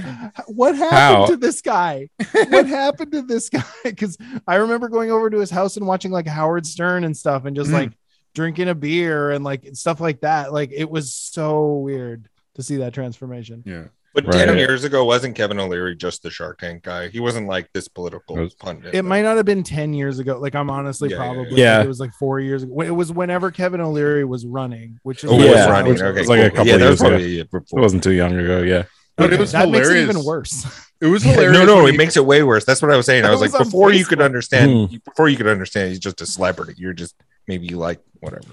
[0.48, 1.26] what happened How?
[1.28, 2.10] to this guy?
[2.50, 3.64] What happened to this guy?
[3.84, 7.46] Because I remember going over to his house and watching like Howard Stern and stuff
[7.46, 7.74] and just Mm.
[7.74, 7.92] like
[8.36, 10.54] drinking a beer and like stuff like that.
[10.54, 13.64] Like it was so weird to see that transformation.
[13.66, 13.86] yeah.
[14.26, 14.46] But Right.
[14.46, 17.10] 10 years ago, wasn't Kevin O'Leary just the Shark Tank guy?
[17.10, 18.94] He wasn't like this political It was- pundit.
[18.94, 20.38] It might not have been 10 years ago.
[20.40, 21.78] Like I'm honestly Yeah, yeah, probably yeah.
[21.78, 22.82] like, it was like four years ago.
[22.82, 25.94] It was whenever Kevin O'Leary was running, which is Oh, what- was Yeah, running.
[25.94, 27.10] which Okay, was like a couple yeah, years ago.
[27.10, 28.62] probably it It wasn't too young ago.
[28.62, 28.84] Yeah.
[29.18, 30.10] But it was that makes it hilarious.
[30.16, 30.66] even worse.
[31.02, 31.52] It was hilarious.
[31.54, 32.64] no, no, it he- makes it way worse.
[32.64, 33.26] That's what I was saying.
[33.26, 34.24] I That was like, was on before you could Facebook.
[34.26, 34.96] understand, hmm.
[35.06, 36.76] before you could understand, he's just a celebrity.
[36.78, 37.16] You're just
[37.48, 38.44] maybe you like whatever.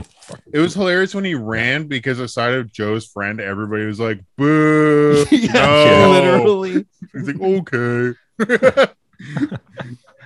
[0.52, 5.24] It was hilarious when he ran because aside of Joe's friend, everybody was like, "Boo!"
[5.30, 6.10] yeah, No.
[6.10, 6.86] literally.
[7.12, 8.18] He's like, "Okay."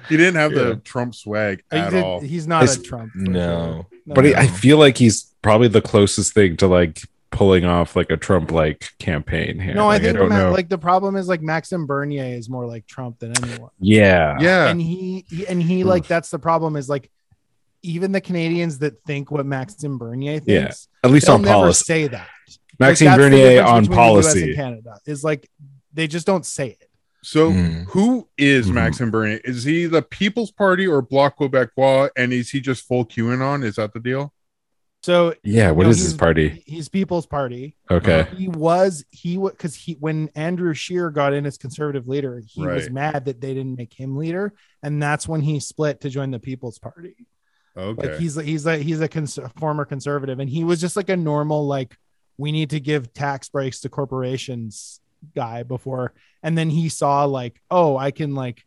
[0.09, 0.63] he didn't have Yeah.
[0.65, 2.21] the Trump swag at did- all.
[2.21, 3.13] He's not It's- a Trump.
[3.15, 3.33] No.
[3.33, 3.87] sure.
[4.07, 4.35] No, But he.
[4.35, 7.01] I feel like he's probably the closest thing to like
[7.31, 9.73] pulling off like a Trump like campaign here.
[9.75, 10.51] No, I think don't Ma- know.
[10.53, 13.71] like the problem is like Maxime Bernier is more like Trump than anyone.
[13.79, 14.37] yeah.
[14.41, 17.09] Yeah, And he, he and he like that's the problem is like
[17.83, 21.85] even the Canadians that think what Maxime Bernier thinks, Yeah, thinks, At least on policy.
[21.85, 22.29] say that.
[22.79, 24.55] Maxime Like, Bernier on between the US and policy.
[24.55, 25.49] Canada is like
[25.93, 26.87] they just don't say it.
[27.23, 27.85] So Mm.
[27.89, 28.75] who is Mhm.
[28.75, 29.41] Maxime Bernier?
[29.45, 32.09] Is he the People's Party or Bloc Québécois?
[32.17, 33.63] And is he just full QAnon?
[33.65, 34.33] Is that the deal?
[35.03, 35.71] So Yeah.
[35.71, 36.63] What No, is his party?
[36.67, 37.77] he's People's Party.
[37.91, 38.27] Okay.
[38.37, 42.63] He was he was because he when Andrew Scheer got in as conservative leader, he
[42.67, 46.31] was mad that they didn't make him leader, and that's when he split to join
[46.31, 47.17] the People's Party.
[47.81, 48.11] Okay.
[48.13, 51.17] Like he's he's a he's a cons- former conservative, and he was just like a
[51.17, 51.97] normal like
[52.39, 55.01] we need to give tax breaks to corporations
[55.35, 56.13] guy before,
[56.43, 58.65] and then he saw like oh I can like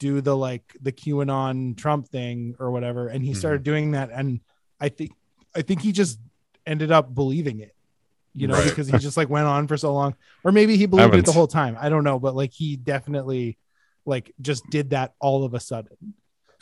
[0.00, 3.36] do the like the QAnon Trump thing or whatever, and he Mhm.
[3.36, 4.40] started doing that, and
[4.80, 5.12] I think
[5.54, 6.18] I think he just
[6.66, 7.74] ended up believing it.
[8.36, 8.64] You know, Right.
[8.68, 11.32] because he just like went on for so long, or maybe he believed it the
[11.32, 11.76] whole time.
[11.80, 13.56] I don't know, but like he definitely
[14.04, 15.96] like just did that all of a sudden.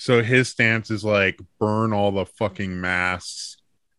[0.02, 3.56] So his stance is like burn all the fucking masks,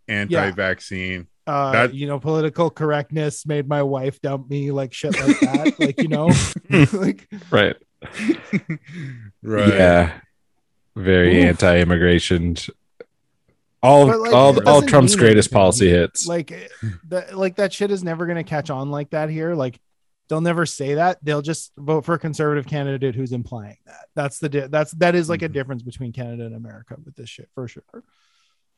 [0.07, 1.27] anti-vaccine.
[1.47, 5.75] uh That- you know political correctness made my wife dump me like shit like that
[5.79, 6.29] like you know
[6.97, 7.75] like Right.
[9.41, 9.67] right.
[9.69, 10.19] Yeah.
[10.95, 11.45] Very Oof.
[11.45, 12.57] anti-immigration.
[13.81, 15.55] All like, all all Trump's greatest anything.
[15.59, 16.27] policy hits.
[16.27, 16.69] like
[17.09, 19.79] that like that shit is never gonna catch on like that here like
[20.29, 24.39] they'll never say that they'll just vote for a conservative candidate who's implying that that's
[24.39, 25.53] the di- that's that is like a Mhm.
[25.53, 27.83] difference between canada and america with this shit for sure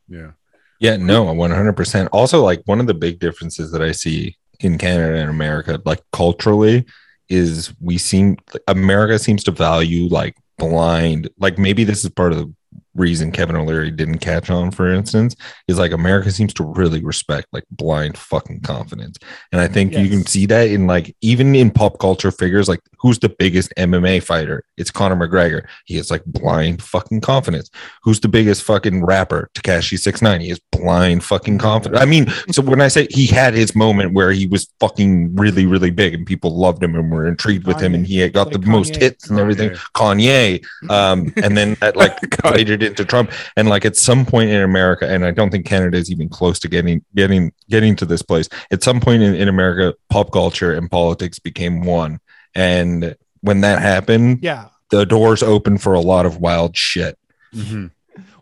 [0.07, 0.31] Yeah.
[0.79, 2.09] Yeah, no, 100%.
[2.11, 6.01] Also, like one of the big differences that I see in Canada and America, like
[6.11, 6.85] culturally,
[7.29, 8.35] is we seem
[8.67, 12.53] America seems to value like blind, like maybe this is part of the
[12.95, 15.35] reason Kevin O'Leary didn't catch on, for instance,
[15.67, 19.17] is like America seems to really respect like blind fucking confidence.
[19.51, 22.79] And I think you can see that in like even in pop culture figures, like
[22.97, 24.63] who's the biggest MMA fighter?
[24.77, 25.65] It's Conor McGregor.
[25.85, 27.69] He has like blind fucking confidence.
[28.03, 29.49] Who's the biggest fucking rapper?
[29.53, 30.41] Tekashi 69.
[30.41, 32.01] He has blind fucking confidence.
[32.01, 35.65] I mean, so when I say he had his moment where he was fucking really,
[35.65, 38.47] really big and people loved him and were intrigued with him and he had got
[38.47, 39.71] Like the most hits and everything.
[39.93, 40.65] Kanye.
[40.89, 43.31] Um, and then that like played into Trump.
[43.57, 46.59] And like at some point in America, and I don't think Canada is even close
[46.59, 48.47] to getting getting getting to this place.
[48.71, 52.19] At some point in, in America, pop culture and politics became one.
[52.53, 57.17] And when that happened, yeah the doors open for a lot of wild shit.
[57.53, 57.89] Mhm.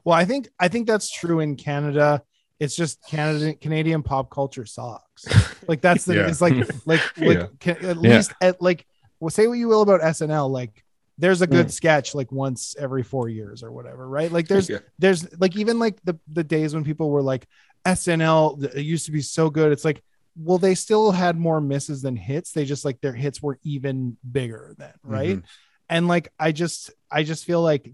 [0.03, 2.21] Well, I think I think that's true in Canada.
[2.59, 5.25] It's just Canada Canadian pop culture sucks.
[5.67, 6.27] Like that's the Yeah.
[6.27, 6.55] it's like
[6.85, 7.45] like like Yeah.
[7.61, 8.15] ca- at Yeah.
[8.17, 8.85] least at like
[9.21, 10.82] well say what you will about SNL like
[11.23, 14.29] there's a good sketch like once every 4 years or whatever, right?
[14.29, 14.79] Like there's Yeah.
[14.99, 17.47] there's like even like the the days when people were like
[17.85, 19.71] SNL it used to be so good.
[19.71, 20.03] It's like
[20.35, 22.51] well they still had more misses than hits.
[22.51, 25.37] They just like their hits were even bigger then, right?
[25.37, 25.43] Mhm.
[25.89, 27.91] and like i just i just feel like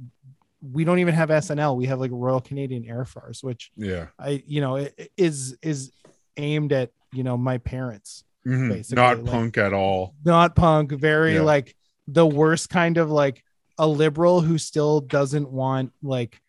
[0.61, 4.07] we don't even have snl we have like royal canadian air farce which Yeah.
[4.19, 5.91] i you know is is
[6.37, 8.69] aimed at you know my parents Mhm.
[8.69, 10.13] Basically, Not like- punk at all.
[10.23, 11.41] not punk very Yeah.
[11.53, 11.75] like
[12.11, 13.43] the worst kind of like
[13.77, 16.41] a liberal who still doesn't want like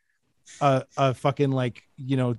[0.60, 2.36] a, a fucking like you know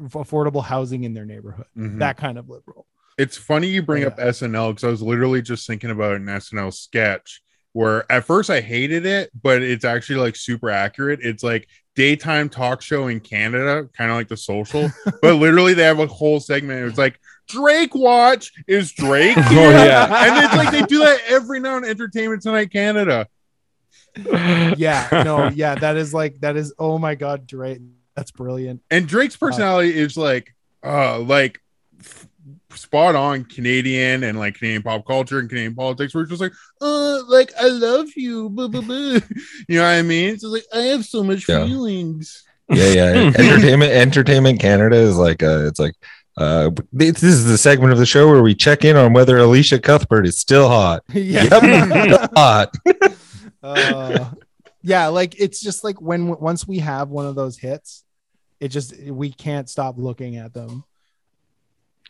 [0.00, 1.98] affordable housing in their neighborhood Mhm.
[1.98, 2.86] that kind of liberal
[3.18, 4.08] It's funny you bring Yeah.
[4.08, 7.42] up SNL because I was literally just thinking about an SNL sketch
[7.72, 11.20] where at first I hated it, but it's actually like super accurate.
[11.22, 14.88] It's like daytime talk show in Canada, kind of like the social,
[15.22, 16.86] but literally they have a whole segment.
[16.88, 19.36] It's like Drake watch is Drake.
[19.38, 20.26] Oh, yeah.
[20.26, 23.26] and it's like they do that every now in Entertainment Tonight Canada.
[24.76, 27.78] yeah no yeah that is like that is oh my god Drake
[28.16, 31.60] that's brilliant And Drake's personality is like, uh, like
[32.00, 32.26] f-
[32.70, 36.14] spot on Canadian and like Canadian pop culture and Canadian politics.
[36.14, 38.96] Where it's just like, uh, like I love you, blah, blah, blah.
[39.68, 40.30] you know what I mean?
[40.34, 41.64] It's like I have so much Yeah.
[41.64, 42.42] feelings.
[42.70, 43.04] Yeah, yeah.
[43.38, 45.94] entertainment Entertainment Canada is like uh it's like
[46.38, 49.78] uh this is the segment of the show where we check in on whether Elisha
[49.80, 51.02] Cuthbert is still hot.
[51.12, 52.74] yeah Yep, hot.
[53.62, 54.30] uh,
[54.82, 58.04] yeah like it's just like when once we have one of those hits
[58.60, 60.84] it just we can't stop looking at them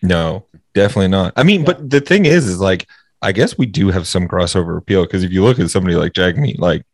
[0.02, 1.32] No, definitely not.
[1.36, 2.86] I mean, but the thing is, is like,
[3.20, 6.12] I guess we do have some crossover appeal because if you look at somebody like
[6.12, 6.84] Jagmeet, like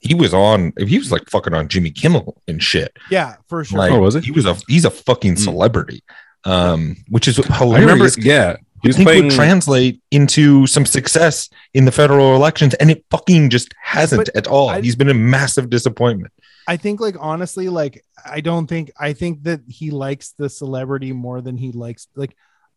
[0.00, 2.96] he was on, if he was like fucking on Jimmy Kimmel and shit.
[3.10, 4.24] yeah for sure Like, Oh, was it?
[4.24, 5.42] He was a, he's a fucking Hmm.
[5.44, 6.02] celebrity,
[6.44, 7.60] um, which is hilarious.
[7.88, 9.24] I remember, yeah, he I was think playing.
[9.24, 14.36] would translate into some success in the federal elections, and it fucking just hasn't But
[14.36, 14.70] at all.
[14.70, 16.32] I- He's been a massive disappointment.
[16.68, 21.10] i think like honestly like i don't think i think that he likes the celebrity
[21.12, 22.36] more than he likes like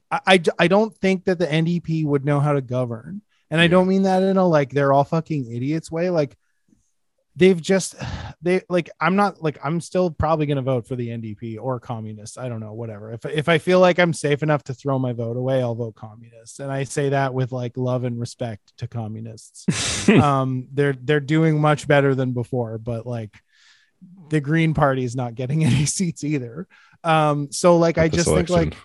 [0.09, 3.65] i i, I don't think that the ndp would know how to govern and i
[3.65, 3.69] Yeah.
[3.75, 6.35] don't mean that in a like they're all fucking idiots way like
[7.35, 7.95] they've just
[8.41, 11.79] they like i'm not like i'm still probably going to vote for the ndp or
[11.79, 13.13] communists i don't know whatever.
[13.13, 15.95] If, if i feel like i'm safe enough to throw my vote away i'll vote
[15.95, 16.59] communist.
[16.59, 19.65] And i say that with like love and respect to communists.
[20.09, 23.33] Um they're they're doing much better than before but like
[24.27, 26.67] the green party is not getting any seats either.
[27.03, 28.75] Um so like i at just think like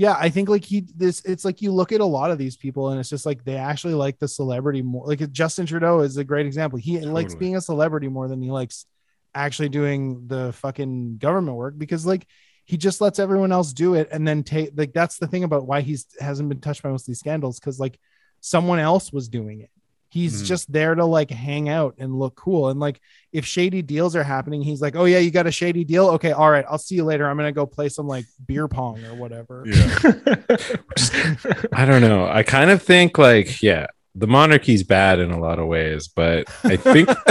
[0.00, 2.56] yeah i think like he this it's like you look at a lot of these
[2.56, 6.16] people and it's just like they actually like the celebrity more like justin trudeau is
[6.16, 6.78] a great example.
[6.78, 8.86] He likes being a celebrity more than he likes
[9.34, 12.26] actually doing the fucking government work because like
[12.64, 15.66] he just lets everyone else do it and then take like that's the thing about
[15.66, 18.00] why he's hasn't been touched by most of these scandals because like
[18.40, 19.70] someone else was doing it
[20.10, 20.46] he's Mhm.
[20.46, 23.00] just there to like hang out and look cool and like
[23.32, 26.32] if shady deals are happening he's like oh yeah you got a shady deal okay
[26.32, 29.14] all right i'll see you later i'm gonna go play some like beer pong or
[29.14, 29.98] whatever Yeah.
[31.72, 32.26] I don't know.
[32.26, 36.44] I kind of think like, yeah, the monarchy's bad in a lot of ways, but
[36.64, 37.08] I think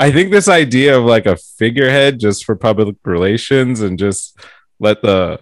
[0.00, 4.38] I think this idea of like a figurehead just for public relations and just
[4.80, 5.38] let the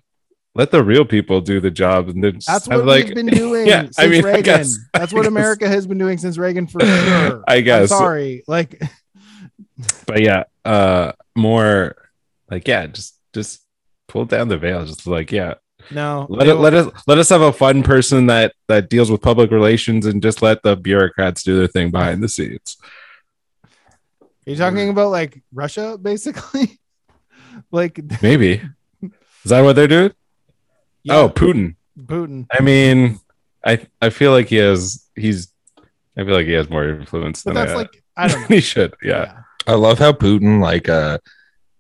[0.57, 3.66] let the real people do the job and then That's what like we've been doing
[3.66, 4.42] Yeah, since I mean, I Reagan.
[4.42, 5.28] guess- That's I what guess.
[5.30, 7.44] America has been doing since Reagan for sure.
[7.48, 7.90] I guess.
[7.92, 8.42] I'm sorry.
[8.48, 8.80] Like,
[10.07, 11.94] but yeah, uh more
[12.50, 13.62] like yeah, just just
[14.09, 14.84] pull down the veil.
[14.86, 15.54] Just like, yeah,
[15.90, 16.26] no.
[16.30, 19.50] let it let us let us have a fun person that that deals with public
[19.50, 22.76] relations and just let the bureaucrats do their thing behind the scenes.
[24.22, 26.78] Are you talking about like Russia, basically?
[27.72, 28.62] like Maybe.
[29.02, 30.12] Is that what they're doing?
[31.09, 31.76] Oh, Putin.
[31.98, 32.46] Putin.
[32.52, 33.20] I mean,
[33.64, 35.48] I I feel like he has he's
[36.16, 38.57] I feel like he has more influence But than that's I, like I don't know.
[38.57, 38.94] he should.
[39.02, 39.40] Yeah.
[39.66, 41.18] I love how Putin like uh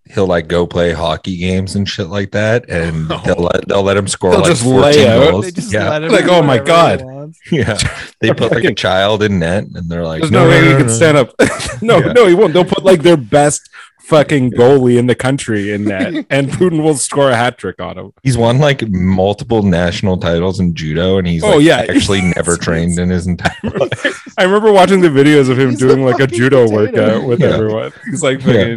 [0.08, 3.20] he'll like go play hockey games and shit like that, and Oh.
[3.24, 5.30] they'll let they'll let him score They'll like just 14 lay out.
[5.30, 5.44] goals.
[5.46, 7.02] They just yeah, let him Like, oh my God.
[7.50, 7.76] yeah.
[8.20, 10.76] They put like a child in net, and they're like, There's no, way he no,
[10.78, 10.92] can no.
[10.92, 11.34] stand up.
[11.82, 12.12] no, Yeah.
[12.12, 12.52] no, he won't.
[12.52, 13.68] They'll put like their best
[14.06, 17.98] fucking goalie in the country in that, and Putin will score a hat trick on
[17.98, 18.12] him.
[18.22, 21.84] He's won like multiple national titles in judo, and he's Oh, like, yeah.
[21.88, 24.22] actually never trained in his entire life.
[24.38, 26.76] I remember watching the videos of him He's doing like a judo potato.
[27.16, 27.46] workout with Yeah.
[27.48, 27.92] everyone.
[28.10, 28.76] He's like Yeah.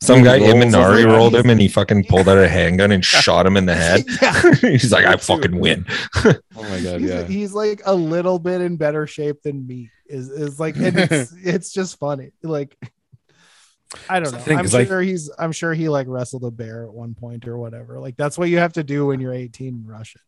[0.00, 1.16] Some guy Rolls Imanari over.
[1.16, 4.04] rolled him and he fucking pulled out a handgun and shot him in the head.
[4.22, 4.54] Yeah.
[4.70, 5.86] He's like, I fucking win.
[6.24, 7.24] Oh my god, he's, yeah.
[7.24, 9.90] he's like a little bit in better shape than me.
[10.06, 12.30] Is is like and it's it's just funny.
[12.44, 12.76] Like
[14.08, 14.38] I don't That's know.
[14.40, 17.14] thing, I'm 'cause, like- sure he's I'm sure he like wrestled a bear at one
[17.14, 17.98] point or whatever.
[17.98, 20.20] Like that's what you have to do when you're 18 in Russian.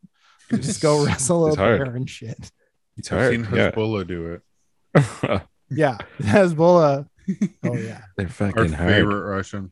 [0.50, 1.80] You just go wrestle a hard.
[1.84, 2.50] bear and shit.
[2.96, 3.74] It's I've seen hard.
[3.76, 4.02] Yeah.
[4.04, 4.40] Do
[4.94, 5.42] it.
[5.72, 5.98] Yeah.
[6.18, 7.06] Hezbollah.
[7.62, 8.00] Oh yeah.
[8.16, 8.88] They're Our fucking hard.
[8.90, 9.70] favorite Russian.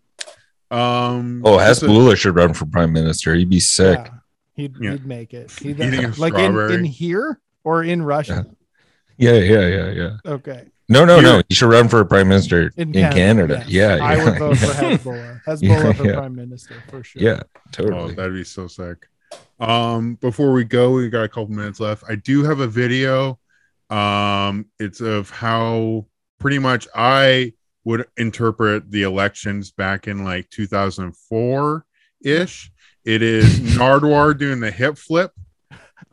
[0.70, 1.42] Um.
[1.44, 3.34] Oh, just a- Hezbollah should run for prime minister.
[3.34, 3.98] He'd be sick.
[4.04, 4.10] Yeah.
[4.54, 4.90] He'd, Yeah.
[4.92, 5.50] he'd make it.
[5.52, 5.78] He'd,
[6.18, 8.46] like in, in here or in Russia.
[9.16, 10.16] Yeah, yeah, yeah, yeah.
[10.26, 10.68] Okay.
[10.88, 11.32] No, no, no.
[11.34, 13.64] You're- should run for prime minister in, In Canada.
[13.66, 13.68] yes.
[14.00, 14.66] Yeah, I yeah, would vote for.
[14.66, 15.42] Hezbollah.
[15.46, 16.14] Hezbollah Yeah, for yeah.
[16.14, 17.22] prime minister for sure.
[17.22, 18.14] Yeah, Oh, totally.
[18.14, 19.06] that'd be so sick.
[19.60, 22.04] Um, before we go, we got a couple minutes left.
[22.08, 23.38] I do have a video.
[23.90, 26.06] Um, it's of how
[26.40, 27.52] pretty much I
[27.84, 31.84] would interpret the elections back in like 2004
[32.22, 32.70] ish.
[33.04, 35.32] It is Nardwuar doing the hip flip.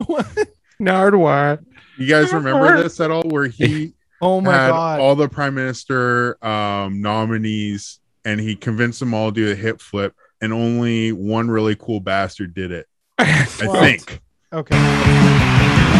[0.80, 1.64] Nardwuar.
[1.98, 3.22] You guys remember this at all?
[3.22, 5.00] Where he Oh my had god.
[5.00, 9.80] all the prime minister um, nominees and he convinced them all to do a hip
[9.80, 12.86] flip, and only one really cool bastard did it.
[13.18, 14.20] I think.
[14.52, 14.76] okay.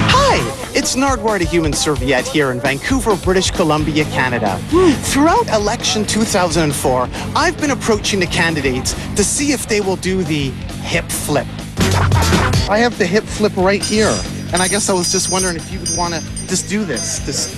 [0.09, 4.59] Hi, it's Nardwuar the Human Serviette here in Vancouver, British Columbia, Canada.
[5.05, 10.51] Throughout election 2004, I've been approaching the candidates to see if they will do the
[10.83, 11.47] hip flip.
[12.69, 14.15] I have the hip flip right here,
[14.53, 17.21] and I guess I was just wondering if you would want to just do this.
[17.21, 17.55] This,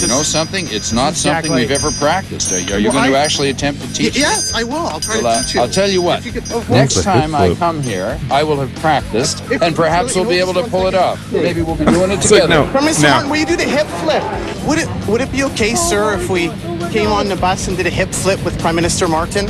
[0.00, 0.66] You know something?
[0.70, 2.52] It's not This is Jack something we've ever practiced.
[2.52, 4.14] Are, are you Well, going to actually attempt to teach?
[4.14, 4.20] me?
[4.20, 4.74] yes, I will.
[4.86, 5.60] I'll try Well, to uh, teach you.
[5.60, 6.24] I'll tell you what.
[6.24, 10.14] You could- oh, Next time I come here, I will have practiced, If- and perhaps
[10.16, 11.20] you we'll be able to pull one it off.
[11.32, 12.64] Maybe we'll be doing it It's like, together.
[12.66, 12.70] no.
[12.70, 14.22] Prime Minister Now- Martin, will you do the hip flip?
[14.66, 16.48] Would it would it be okay, sir, if we
[16.90, 19.46] came on the bus and did a hip flip with Prime Minister Martin?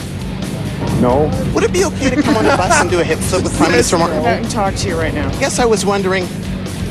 [1.01, 1.31] No.
[1.55, 3.57] Would it be okay to come on the bus and do a hip flip with
[3.57, 4.19] Prime Minister Martin?
[4.25, 5.29] and talk to you right now.
[5.29, 6.27] I guess I was wondering,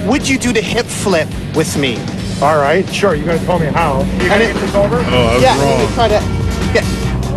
[0.06, 1.98] would you do the hip flip with me?
[2.42, 3.14] All right, sure.
[3.14, 4.00] You're gonna tell me how.
[4.02, 4.96] You And gonna it- get this over?
[4.98, 5.94] Oh, I was yeah, and then we wrong.
[5.94, 6.20] try to
[6.74, 6.84] get.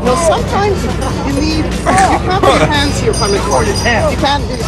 [0.01, 0.81] No, sometimes
[1.29, 1.65] you need.
[1.65, 3.75] You can't put your hands here, Prime Minister Martin.
[3.85, 4.11] can't.
[4.13, 4.43] You can't.
[4.49, 4.65] do-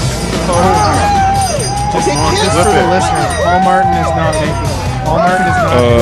[1.97, 2.53] Okay, Just kids.
[2.53, 5.05] for the listeners, Paul Martin is not making it.
[5.07, 5.97] Paul Martin is not making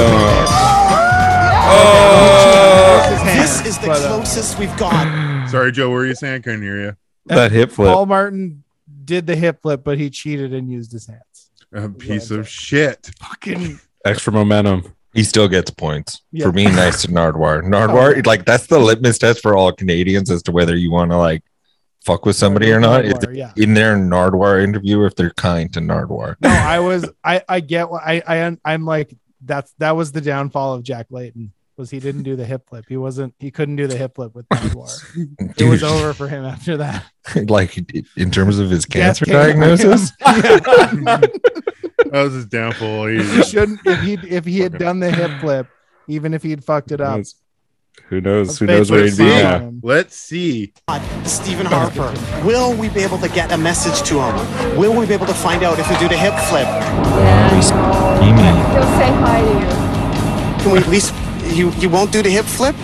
[3.24, 3.40] it.
[3.40, 5.48] This is the But, uh, closest we've got.
[5.50, 5.88] Sorry, Joe.
[5.90, 6.34] What were you saying?
[6.34, 6.96] I couldn't hear you.
[7.26, 7.92] That hip flip.
[7.92, 8.64] Paul Martin
[9.04, 11.20] did the hip flip, but he cheated and used his hands.
[11.72, 13.10] A piece of shit.
[13.20, 14.94] Fucking Extra momentum.
[15.14, 16.46] He still gets points Yeah.
[16.46, 17.62] for being nice to Nardwuar.
[17.62, 18.22] Nardwuar, Oh.
[18.28, 21.42] like that's the litmus test for all Canadians as to whether you want to like
[22.04, 23.04] fuck with somebody or not.
[23.04, 23.52] Nardwuar, yeah.
[23.56, 26.34] in their Nardwuar interview, if they're kind to Nardwuar.
[26.40, 27.08] No, I was.
[27.22, 29.14] I I get what I I I'm like.
[29.40, 31.52] That's that was the downfall of Jack Layton.
[31.76, 32.84] Was he didn't do the hip flip.
[32.88, 33.34] He wasn't.
[33.38, 35.54] He couldn't do the hip flip with Nardwuar.
[35.58, 37.04] It was over for him after that.
[37.48, 37.76] like
[38.16, 40.10] in terms of his cancer diagnosis.
[42.10, 43.06] That was his downfall.
[43.06, 43.80] he He- shouldn't.
[43.84, 45.66] If he if he had done the hip flip,
[46.08, 47.20] even if he'd fucked it up.
[48.08, 48.58] Who knows?
[48.58, 49.72] Who knows where he'd be face now?
[49.82, 50.72] Let's see.
[51.24, 52.12] Stephen Harper.
[52.44, 54.76] Will we be able to get a message to him?
[54.76, 56.66] Will we be able to find out if we do the hip flip?
[57.54, 60.62] He'll say hi to you.
[60.62, 61.14] Can we at least
[61.56, 62.74] you you won't do the hip flip?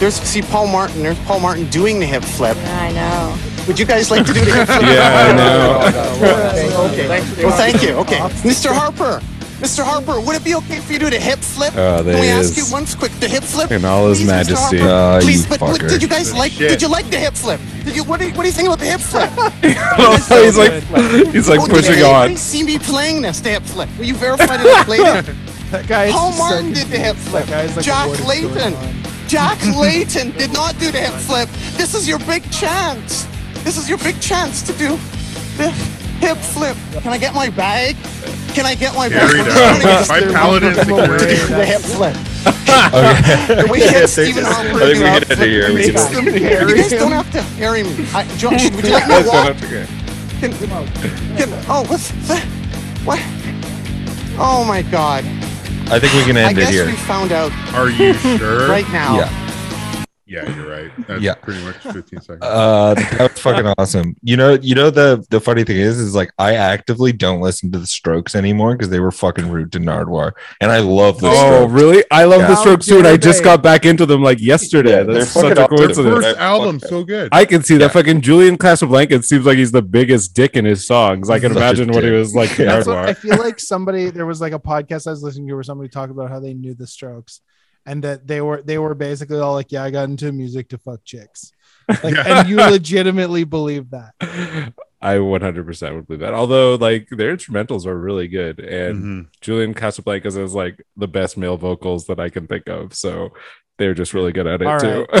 [0.00, 1.02] There's see Paul Martin.
[1.02, 2.56] There's Paul Martin doing the hip flip.
[2.56, 3.36] I know.
[3.66, 4.82] Would you guys like to do the hip flip?
[4.82, 6.86] Yeah, I know.
[6.92, 7.44] Okay.
[7.44, 7.94] Well, thank you.
[7.96, 8.72] Okay, Mr.
[8.72, 9.20] Harper.
[9.56, 9.82] Mr.
[9.82, 11.72] Harper, would it be okay for you to do the hip flip?
[11.74, 12.58] Oh, there Can we he ask is.
[12.58, 13.70] you once quick the hip flip?
[13.70, 14.28] In all his Please, Mr.
[14.28, 14.78] majesty.
[14.78, 14.92] Harper?
[14.92, 15.88] Ah, Please, you but what, fucker.
[15.88, 16.52] did you guys like?
[16.52, 16.68] Shit.
[16.68, 17.58] Did you like the hip flip?
[17.84, 18.04] Did you?
[18.04, 19.30] What do you, what do you think about the hip flip?
[20.44, 20.82] he's like
[21.32, 22.36] he's like Oh, did pushing anybody on.
[22.36, 23.88] see me playing this the hip flip?
[23.96, 25.34] Will you verify that I played it?
[25.72, 26.12] That guy.
[26.12, 27.46] Paul just Martin did the hip flip.
[27.46, 28.74] That guy's like a Jack Layton.
[29.26, 31.48] Jack Layton did not do the hip flip.
[31.76, 33.26] This is your big chance.
[33.66, 34.90] This is your big chance to do
[35.58, 35.70] the
[36.22, 36.76] hip flip.
[37.02, 37.96] Can I get my bag?
[38.54, 39.28] Can I get my bag?
[39.28, 39.80] Carry We're down.
[39.80, 41.34] just My gonna paladin do security.
[41.52, 42.16] the hip flip.
[42.46, 43.64] Okay.
[43.70, 44.82] We Yeah, hit I Stephen think- Harper.
[44.84, 45.74] I think we do get the it here.
[45.74, 45.96] We flip.
[45.96, 48.06] can- Makes them carry You guys don't have to carry me.
[48.14, 49.56] I, Josh, would you like me to walk?
[50.38, 52.44] Can, can, oh, what's that?
[53.04, 53.18] What?
[54.38, 55.24] Oh my God!
[55.90, 56.86] I think we can I end it guess here.
[56.86, 58.68] we found out Are you sure?
[58.68, 59.16] right now.
[59.16, 59.45] Yeah.
[60.28, 60.90] Yeah, you're right.
[61.06, 61.34] That's Yeah.
[61.34, 62.38] pretty much 15 seconds.
[62.42, 64.16] Uh, that was fucking awesome.
[64.22, 67.70] You know, you know the the funny thing is, is like I actively don't listen
[67.70, 71.28] to the Strokes anymore because they were fucking rude to Nardwuar, and I love the
[71.28, 71.34] Oh,
[71.68, 71.72] Strokes.
[71.72, 72.04] really?
[72.10, 72.48] I love Yeah.
[72.48, 74.90] the Strokes too, and I just got back into them like yesterday.
[74.90, 75.76] Yeah, they're That's such a awesome.
[75.76, 76.24] coincidence.
[76.24, 77.28] First album, so good.
[77.30, 77.78] I can see Yeah.
[77.86, 81.30] that fucking Julian Casablanca seems like he's the biggest dick in his songs.
[81.30, 82.58] I can Such imagine what he was like.
[82.58, 85.46] in That's what I feel like somebody there was like a podcast I was listening
[85.48, 87.42] to where somebody talked about how they knew the strokes.
[87.86, 90.78] And that they were they were basically all like, "Yeah, I got into music to
[90.78, 91.52] fuck chicks,"
[92.02, 92.40] like, Yeah.
[92.40, 94.12] and you legitimately believe that.
[95.00, 96.34] I 100% would believe that.
[96.34, 99.26] Although, like, their instrumentals are really good, and Mhm.
[99.40, 102.94] Julian Casablancas is like the best male vocals that I can think of.
[102.94, 103.30] So
[103.78, 105.06] they're just really good at it All too.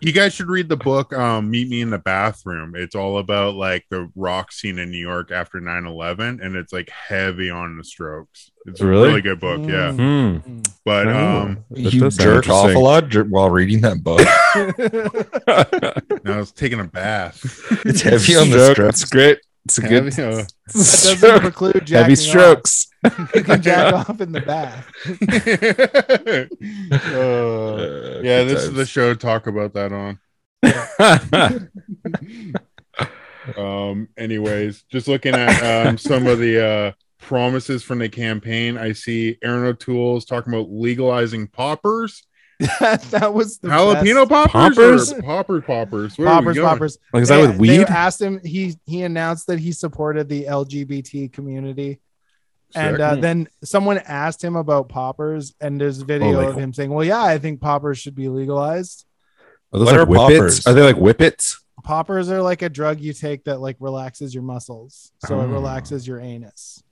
[0.00, 2.74] You guys should read the book um, Meet Me in the Bathroom.
[2.76, 6.88] It's all about like the rock scene in New York after 9/11 and it's like
[6.90, 8.50] heavy on the strokes.
[8.66, 9.08] It's a Really?
[9.08, 9.92] really good book, yeah.
[9.92, 10.42] Mm.
[10.42, 10.60] Hmm.
[10.84, 11.38] But Oh.
[11.42, 14.20] um you does jerk off a lot jer- while reading that book.
[16.24, 17.40] now I was taking a bath.
[17.84, 19.02] It's heavy on the strokes.
[19.02, 19.38] It's great.
[19.64, 20.44] It's a good Heavy, uh,
[20.74, 22.18] That doesn't preclude jacking heavy off.
[23.04, 23.32] Strokes.
[23.34, 24.86] You can jack off in the bath.
[26.92, 30.18] uh, yeah, good this is the show to talk about that on.
[33.56, 38.92] Um, anyways, just looking at um, some of the uh, promises from the campaign, I
[38.92, 42.22] see Erin O'Toole's talking about legalizing poppers,
[42.78, 44.52] that, that was the jalapeno best.
[44.52, 45.24] poppers, Poppers?
[45.24, 46.16] popper poppers.
[46.16, 46.98] Where poppers, poppers.
[47.12, 47.88] like, is that They- with they weed?
[47.88, 48.40] asked him.
[48.44, 51.98] He he announced that he supported the LGBT community,
[52.74, 56.72] and uh, then someone asked him about poppers, and there's a video like- of him
[56.72, 59.04] saying, "Well, yeah, I think poppers should be legalized.
[59.72, 60.38] Are those What like are whippets?
[60.60, 60.66] poppers?
[60.66, 61.58] Are they like whippets?
[61.84, 65.48] Poppers are like a drug you take that like relaxes your muscles, so it Oh.
[65.48, 66.82] relaxes your anus."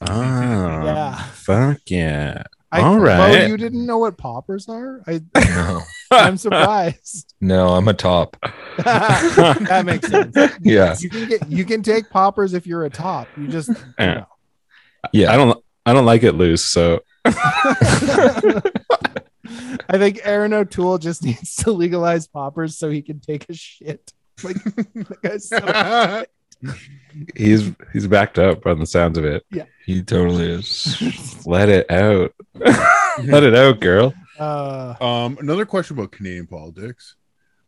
[0.00, 1.14] Ah, Yeah.
[1.32, 2.42] Fuck yeah.
[2.74, 5.02] I, All Mo, you didn't know what poppers are?
[5.06, 7.34] I No, I'm surprised.
[7.42, 8.36] no, I'm a top.
[8.78, 10.34] that makes sense.
[10.62, 13.28] Yeah, You can get you can take poppers if you're a top.
[13.36, 14.26] You just you know.
[15.12, 15.32] Yeah.
[15.32, 15.62] I don't.
[15.84, 16.64] I don't like it loose.
[16.64, 18.60] So I
[19.98, 24.12] think Erin O'Toole just needs to legalize poppers so he can take a shit.
[24.42, 26.24] Like, the guy's so-
[27.36, 29.44] he's he's backed up on the sounds of it.
[29.50, 31.42] Yeah, he totally is.
[31.46, 32.32] Let it out.
[32.54, 34.14] Let it out, girl.
[34.38, 37.16] uh, um, another question about Canadian politics.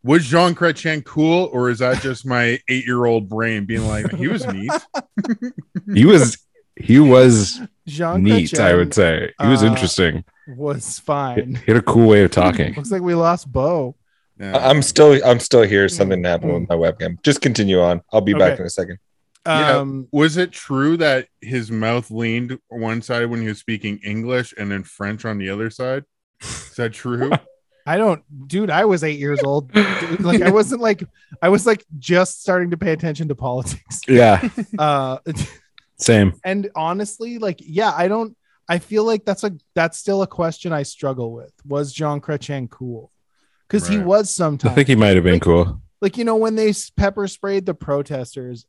[0.03, 4.45] Was Jean Chrétien cool, or is that just my eight-year-old brain being like, he was
[4.47, 4.71] neat?
[5.93, 6.37] He was
[6.77, 8.59] he was Jean neat.
[8.59, 10.23] I would say he was uh, interesting.
[10.47, 11.55] was fine.
[11.55, 12.73] he had a cool way of talking.
[12.73, 13.95] Looks like we lost Bo.
[14.39, 14.57] Yeah.
[14.57, 15.87] I'm still, I'm still here.
[15.87, 17.21] Something happened with my webcam.
[17.23, 18.01] Just continue on.
[18.11, 18.99] I'll be back in a second.
[19.45, 19.77] Yeah.
[19.77, 24.53] Um, Was it true that his mouth leaned one side when he was speaking English
[24.57, 26.03] and then French on the other side?
[26.41, 27.31] Is that true?
[27.87, 28.71] I don't, dude.
[28.71, 29.71] I was eight years old.
[29.71, 31.03] Dude, like I wasn't like
[31.39, 34.01] I was like just starting to pay attention to politics.
[34.07, 35.19] Yeah, Uh,
[35.97, 36.33] same.
[36.43, 38.35] and honestly, like yeah, I don't.
[38.67, 41.53] I feel like that's a that's still a question I struggle with.
[41.67, 43.11] Was Jean Chrétien cool?
[43.67, 44.71] Because he was sometimes.
[44.71, 45.81] I think he might have been Like- cool.
[46.01, 48.65] like you know when they pepper sprayed the protesters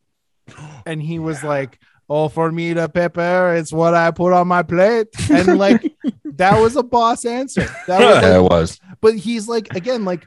[0.86, 4.62] and he was like oh for me the pepper it's what i put on my
[4.62, 5.82] plate and like
[6.24, 8.80] that was a boss answer that was Yeah, like, it was.
[9.00, 10.24] but he's like again like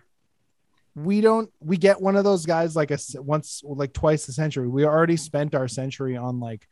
[0.94, 4.34] we don't we get one of those guys like a s- once like twice a
[4.34, 6.68] century we already spent our century on like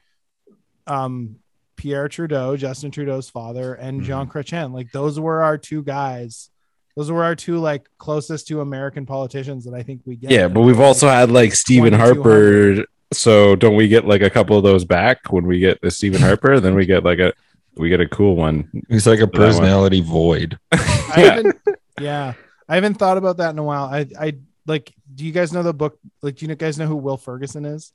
[0.87, 1.35] um
[1.75, 6.49] pierre trudeau justin trudeau's father and jean chrétien like those were our two guys
[6.95, 10.47] those were our two like closest to american politicians that i think we get Yeah,
[10.47, 12.85] but we've also had like Stephen Harper.
[13.13, 16.21] So don't we get like a couple of those back when we get the Stephen
[16.21, 16.59] Harper?
[16.59, 17.31] Then we get like a
[17.75, 18.69] we get a cool one.
[18.89, 20.57] He's like a personality void.
[20.71, 20.77] I
[21.15, 21.55] haven't,
[22.01, 22.33] yeah,
[22.67, 23.85] I haven't thought about that in a while.
[23.85, 24.33] I, I
[24.65, 24.93] like.
[25.13, 25.99] Do you guys know the book?
[26.21, 27.93] Like, do you guys know who Will Ferguson is?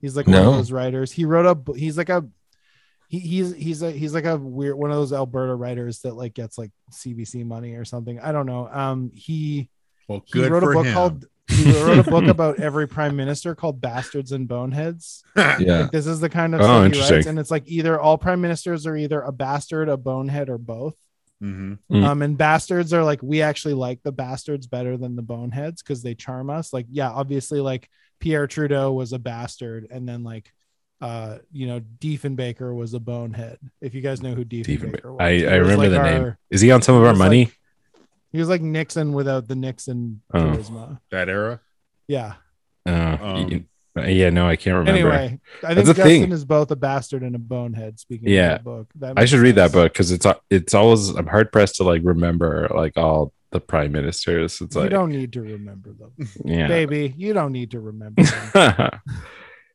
[0.00, 1.12] He's like one of those writers.
[1.12, 1.72] He wrote a.
[1.78, 2.26] He's like a.
[3.08, 6.32] He, he's he's a he's like a weird one of those Alberta writers that like
[6.34, 8.20] gets like CBC money or something.
[8.20, 8.68] I don't know.
[8.68, 9.68] Um, he
[10.08, 10.94] Well, good he wrote for a book him.
[10.94, 11.24] called.
[11.48, 15.24] He wrote a book about every prime minister called Bastards and Boneheads.
[15.36, 15.80] Yeah.
[15.82, 17.14] Like this is the kind of Oh, stuff he interesting.
[17.16, 20.58] writes, and it's like either all prime ministers are either a bastard, a bonehead, or
[20.58, 20.94] both.
[21.42, 21.78] Mhm.
[21.90, 22.04] Mm.
[22.04, 26.02] Um, and bastards are like we actually like the bastards better than the boneheads because
[26.02, 26.72] they charm us.
[26.72, 27.88] Like, yeah, obviously, like
[28.20, 30.52] Pierre Trudeau was a bastard, and then like,
[31.00, 33.58] uh, you know, Diefenbaker was a bonehead.
[33.80, 36.24] If you guys know who Diefenbaker was, I, He I was, remember like, the our-
[36.24, 36.36] name.
[36.50, 37.46] Is he on some of our money?
[37.46, 37.56] like-
[38.32, 40.38] he was like Nixon without the Nixon Oh.
[40.38, 41.00] charisma.
[41.10, 41.60] that era.
[42.06, 42.34] Yeah.
[42.86, 43.66] Uh, Um,
[44.06, 45.10] yeah, no, I can't remember.
[45.10, 46.32] Anyway, I think the Justin thing.
[46.32, 47.98] is both a bastard and a bonehead.
[47.98, 48.52] Speaking Yeah.
[48.52, 51.26] of that book, That I makes should read that book because it's it's always I'm
[51.26, 54.60] hard pressed to like remember like all the prime ministers.
[54.60, 56.12] It's You like you don't need to remember them,
[56.44, 56.68] yeah.
[56.68, 57.14] baby.
[57.16, 58.90] You don't need to remember them.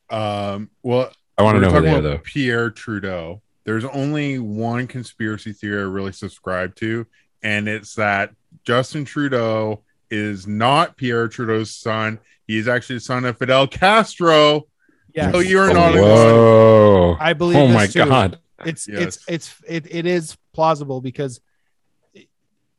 [0.09, 2.17] Um, well, I want to know who they are about though.
[2.19, 3.41] Pierre Trudeau.
[3.63, 7.07] There's only one conspiracy theory I really subscribe to,
[7.41, 8.31] and it's that
[8.63, 12.19] Justin Trudeau is not Pierre Trudeau's son.
[12.45, 14.67] He's actually the son of Fidel Castro.
[15.15, 17.17] Yeah, Oh, you're not a Whoa!
[17.19, 17.57] I believe.
[17.57, 18.05] Oh this my too.
[18.07, 18.39] god!
[18.65, 18.99] it's Yes.
[19.01, 21.39] it's it's it, it is plausible because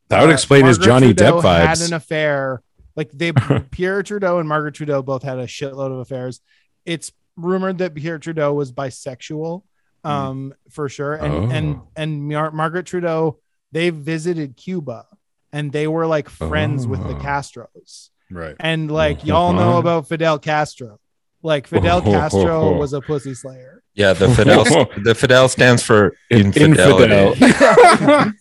[0.09, 1.65] That would uh, explain his Johnny Trudeau Depp vibes.
[1.65, 2.61] Had an affair.
[2.95, 3.31] Like they,
[3.71, 6.41] Pierre Trudeau and Margaret Trudeau both had a shitload of affairs.
[6.85, 9.63] It's rumored that Pierre Trudeau was bisexual,
[10.03, 11.13] um, for sure.
[11.13, 11.87] And and Oh.
[11.95, 13.39] and Mar- Margaret Trudeau,
[13.71, 15.05] they visited Cuba,
[15.53, 17.19] and they were like friends with the Oh.
[17.19, 18.09] Castros.
[18.31, 18.55] Right.
[18.59, 19.79] And like y'all know Uh-huh.
[19.79, 20.99] about Fidel Castro.
[21.43, 23.83] Like Fidel Castro was a pussy slayer.
[23.93, 24.63] Yeah, the Fidel
[25.03, 27.13] the Fidel stands for infidelity.
[27.45, 28.33] Infidel.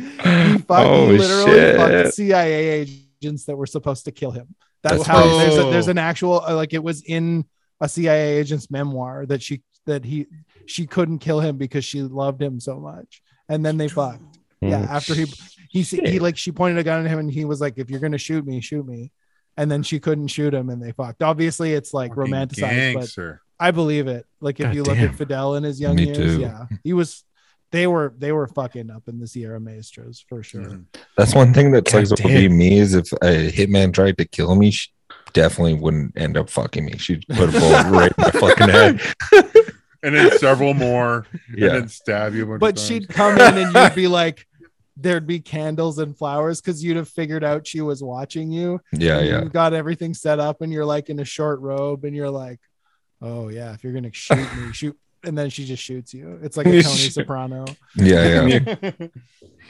[0.00, 1.76] He fucking Oh, literally shit.
[1.76, 2.86] fucked CIA
[3.22, 4.54] agents that were supposed to kill him.
[4.82, 7.44] That's, That's how there's a, there's an actual uh, like it was in
[7.80, 10.26] a CIA agent's memoir that she that he
[10.66, 14.22] she couldn't kill him because she loved him so much, and then they fucked.
[14.60, 15.26] Yeah, Oh, after he
[15.70, 18.00] he he like she pointed a gun at him and he was like, "If you're
[18.00, 19.10] gonna shoot me, shoot me."
[19.56, 21.22] And then she couldn't shoot him, and they fucked.
[21.22, 23.42] Obviously, it's like Fucking romanticized, but gangster.
[23.58, 24.24] I believe it.
[24.40, 25.10] Like if God you look damn.
[25.10, 26.40] at Fidel in his young Me years, too.
[26.40, 27.22] yeah, he was.
[27.72, 30.62] They were they were fucking up in the Sierra Maestros for sure.
[30.62, 30.84] Mhm.
[31.16, 34.24] That's one thing that like God would be me is if a hitman tried to
[34.24, 34.88] kill me, she
[35.32, 36.96] definitely wouldn't end up fucking me.
[36.98, 39.00] She'd put a bullet right in my fucking head.
[40.02, 41.68] And then several more, and Yeah.
[41.74, 42.44] then stab you.
[42.44, 44.46] A bunch But of she'd come in and you'd be like,
[44.96, 48.80] there'd be candles and flowers because you'd have figured out she was watching you.
[48.94, 49.42] Yeah, and yeah.
[49.42, 52.60] You got everything set up and you're like in a short robe and you're like,
[53.20, 54.96] oh yeah, if you're gonna shoot me, shoot.
[55.22, 56.38] And then she just shoots you.
[56.42, 57.66] It's like a Tony Soprano.
[57.94, 58.90] Yeah, yeah.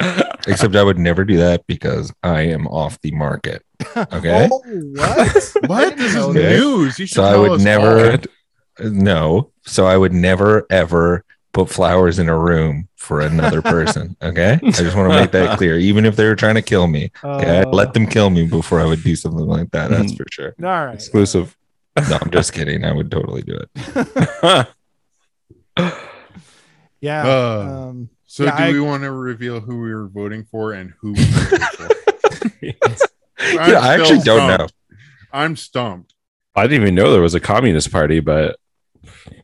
[0.46, 3.62] Except I would never do that because I am off the market.
[3.96, 4.48] Okay.
[4.50, 4.58] Oh,
[4.94, 5.54] what?
[5.66, 5.96] what?
[5.96, 6.60] This is know this.
[6.60, 6.98] news.
[6.98, 8.90] You should So I would us never all.
[8.90, 9.50] no.
[9.62, 14.16] So I would never ever put flowers in a room for another person.
[14.22, 14.58] Okay.
[14.62, 15.78] I just want to make that clear.
[15.78, 17.10] Even if they were trying to kill me.
[17.24, 17.60] Okay.
[17.62, 19.90] Uh, let them kill me before I would do something like that.
[19.90, 20.54] That's for sure.
[20.62, 20.94] All right.
[20.94, 21.56] Exclusive.
[22.08, 22.84] No, I'm just kidding.
[22.84, 24.68] I would totally do it.
[27.02, 27.22] Yeah.
[27.26, 30.72] Uh, um, So Yeah, do I- we want to reveal who we were voting for
[30.72, 31.88] and who we voted for?
[33.40, 34.66] I'm Yeah, I actually still don't know.
[35.32, 36.14] I'm stumped.
[36.54, 38.56] I didn't even know there was a communist party, but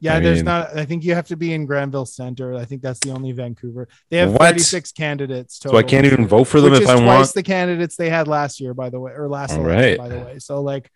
[0.00, 0.76] yeah, I there's mean- not.
[0.76, 2.54] I think you have to be in Granville Center.
[2.54, 3.88] I think that's the only Vancouver.
[4.10, 4.40] They have What?
[4.42, 5.58] 36 candidates.
[5.58, 7.18] so I can't even vote for them which if I twice want.
[7.20, 9.98] Twice the candidates they had last year, by the way, or last All election, right.
[9.98, 10.38] by the way.
[10.40, 10.90] So like,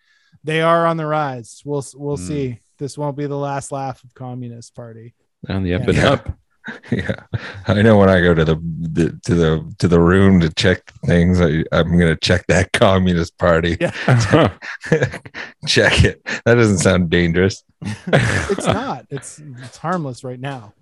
[0.44, 1.62] they are on the rise.
[1.64, 2.26] We'll we'll Mm.
[2.28, 2.58] see.
[2.78, 5.14] This won't be the last laugh of Communist Party.
[5.48, 5.88] On the up Yeah.
[5.88, 6.10] and Yeah.
[6.10, 6.36] up.
[6.92, 7.14] Yeah,
[7.66, 10.92] I know when I go to the, the to the to the room to check
[11.06, 13.76] things, I, I'm gonna check that Communist Party.
[13.80, 13.90] Yeah.
[15.66, 16.22] check it.
[16.44, 17.64] That doesn't sound dangerous.
[18.06, 19.06] It's not.
[19.10, 20.74] It's it's harmless right now.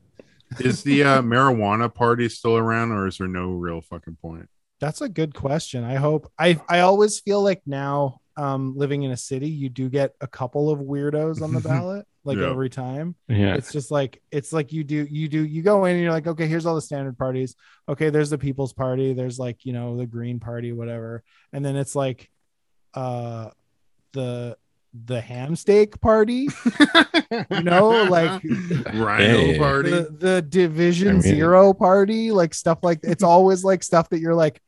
[0.59, 4.49] Is the uh, marijuana party still around, or is there no real fucking point?
[4.81, 5.85] That's a good question.
[5.85, 6.31] I hope.
[6.39, 10.27] I I always feel like now, um, living in a city, you do get a
[10.27, 12.49] couple of weirdos on the ballot, like Yeah.
[12.51, 13.17] every time.
[13.29, 13.55] yeah.
[13.57, 16.27] It's just like it's like you do you do you go in and you're like,
[16.29, 17.57] okay, here's all the standard parties.
[17.89, 21.23] Okay, there's the People's Party, there's like you know the Green Party, whatever,
[21.53, 22.31] and then it's like,
[22.95, 23.51] uh,
[24.13, 24.57] the
[25.07, 26.49] the ham steak party,
[27.51, 28.43] you know, like
[28.95, 29.59] Rhino Hey.
[29.59, 29.91] party.
[29.91, 34.21] the, the Division I mean- Zero party, like stuff like it's always like stuff that
[34.21, 34.61] you're like,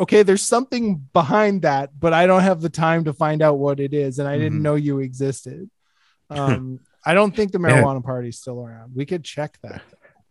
[0.00, 3.80] okay, there's something behind that, but I don't have the time to find out what
[3.80, 4.62] it is, and I didn't Mhm.
[4.62, 5.70] know you existed.
[6.30, 7.80] Um, I don't think the Yeah.
[7.82, 8.92] marijuana party's still around.
[8.94, 9.80] We could check that.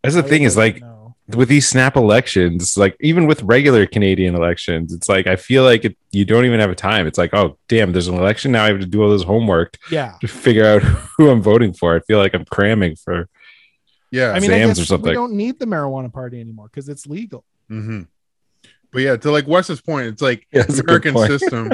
[0.04, 1.16] That's the I thing is like know.
[1.36, 5.86] with these snap elections, like even with regular Canadian elections, it's like I feel like
[5.86, 7.08] it, you don't even have a time.
[7.08, 8.64] It's like, oh damn, there's an election now.
[8.66, 10.14] I have to do all this homework yeah.
[10.22, 10.84] to figure out
[11.18, 11.96] who I'm voting for.
[11.96, 13.28] I feel like I'm cramming for.
[14.12, 14.30] yeah.
[14.34, 15.10] I mean, I exams guess or something.
[15.10, 17.44] we don't need the marijuana party anymore because it's legal.
[17.70, 18.04] hmm
[18.92, 21.72] But yeah, to like Wes's point, it's like Yeah, the a good American system.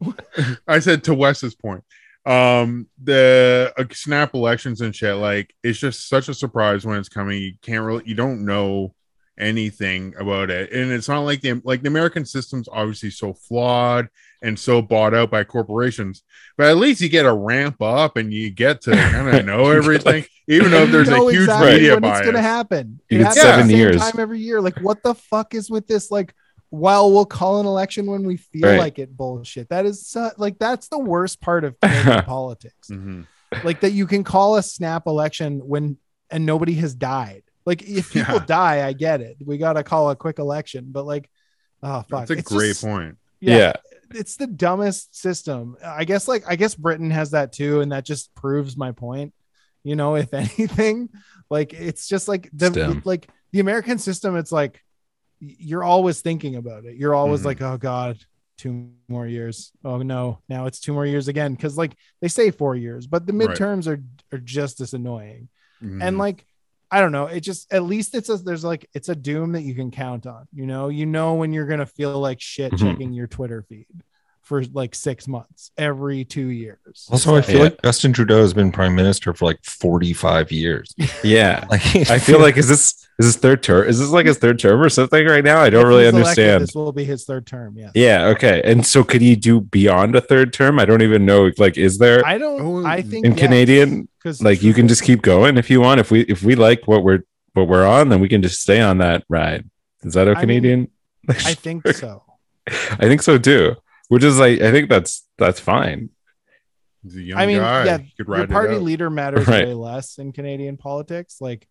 [0.68, 1.82] I said to Wes's point,
[2.24, 7.08] um, the uh, snap elections and shit, like it's just such a surprise when it's
[7.08, 7.40] coming.
[7.40, 8.94] You can't really, you don't know
[9.38, 14.08] anything about it, and it's not like the like the American system's obviously so flawed
[14.42, 16.22] and so bought out by corporations.
[16.56, 19.70] But at least you get a ramp up and you get to kind of know
[19.70, 22.18] everything, like- even though there's You a huge exactly media when bias.
[22.20, 23.00] it's gonna happen.
[23.10, 23.96] You It get happens at the seven same years.
[24.00, 24.60] time every year.
[24.60, 26.10] Like, what the fuck is with this?
[26.10, 26.34] Like,
[26.70, 28.78] well, we'll call an election when we feel Right.
[28.78, 29.14] like it.
[29.16, 29.68] Bullshit.
[29.70, 32.88] That is su- like that's the worst part of Canadian politics.
[32.90, 33.26] Mhm.
[33.64, 35.96] Like that you can call a snap election when
[36.30, 37.42] and nobody has died.
[37.66, 38.44] Like if people Yeah.
[38.46, 39.36] die, I get it.
[39.44, 41.28] We gotta call a quick election, but like,
[41.82, 43.16] oh fuck, That's a It's great just- point.
[43.40, 43.72] Yeah, Yeah.
[44.14, 45.76] It's the dumbest system.
[45.84, 49.34] I guess like I guess Britain has that too, and that just proves my point.
[49.84, 51.08] You know, if anything,
[51.50, 53.02] like it's just like the dumb.
[53.04, 54.36] like the American system.
[54.36, 54.82] It's like
[55.40, 56.96] you're always thinking about it.
[56.96, 57.44] You're always Mhm.
[57.46, 58.18] like, oh god,
[58.56, 59.70] two more years.
[59.84, 61.54] Oh no, now it's two more years again.
[61.54, 63.48] Because like they say four years, but the Right.
[63.50, 64.02] midterms are
[64.32, 65.48] are just as annoying
[65.82, 66.02] Mhm.
[66.02, 66.44] and like
[66.90, 67.26] I don't know.
[67.26, 70.26] It just at least it's a there's like it's a doom that you can count
[70.26, 70.46] on.
[70.52, 72.78] You know, you know when you're gonna feel like shit Mhm.
[72.78, 73.86] checking your Twitter feed
[74.48, 77.06] for like six months every two years.
[77.10, 77.62] Also, I feel Yeah.
[77.64, 80.94] like Justin Trudeau has been prime minister for like 45 years.
[81.22, 81.66] Yeah.
[81.70, 83.86] Like I feel like is this is this third term?
[83.86, 85.60] Is this like his third term or something right now?
[85.60, 86.62] I don't If really he's elected, understand.
[86.62, 87.76] This will be his third term.
[87.76, 87.90] Yeah.
[87.94, 88.62] Yeah, okay.
[88.64, 90.78] And so could he do beyond a third term?
[90.78, 91.50] I don't even know.
[91.58, 92.86] Like, is there I don't.
[92.86, 96.00] I think in Canadian, because like you can just keep going if you want.
[96.00, 98.80] If we if we like what we're what we're on, then we can just stay
[98.80, 99.68] on that ride.
[100.04, 100.88] Is that a I mean, Canadian?
[101.28, 102.22] I think so.
[102.68, 103.74] I think so too.
[104.08, 106.10] Which is like I think that's that's fine.
[107.02, 107.84] He's a young I mean, guy.
[107.84, 109.66] yeah, He could your ride it party leader matters Right.
[109.66, 111.36] way less in Canadian politics.
[111.40, 111.68] Like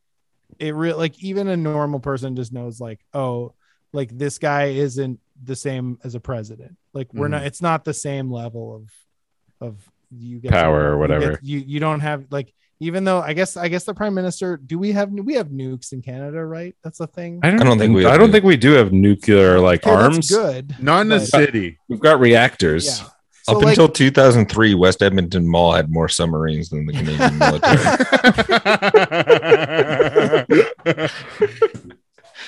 [0.60, 3.54] it really like even a normal person just knows like, oh,
[3.92, 6.78] like this guy isn't the same as a president.
[6.94, 7.32] Like we're Mhm.
[7.32, 11.32] not it's not the same level of of you get Power or you whatever.
[11.32, 14.58] get- You you don't have like even though I guess I guess the prime minister
[14.58, 16.76] do we have we have nukes in Canada, right?
[16.84, 17.40] That's a thing.
[17.44, 18.34] I don't, don't think we I don't nukes.
[18.34, 20.30] think we do have nuclear like Okay, that's arms.
[20.30, 20.76] good.
[20.80, 21.80] Not in the city.
[21.88, 23.00] We've got reactors.
[23.00, 23.08] Yeah.
[23.50, 27.38] Up like, until 2003, West Edmonton Mall had more submarines than the Canadian
[30.98, 31.10] military.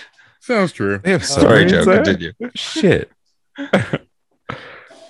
[0.41, 0.97] Sounds true.
[0.97, 1.85] They have Sorry, submarines Joe.
[1.85, 2.03] there?
[2.03, 2.33] Continue.
[2.55, 3.11] Shit.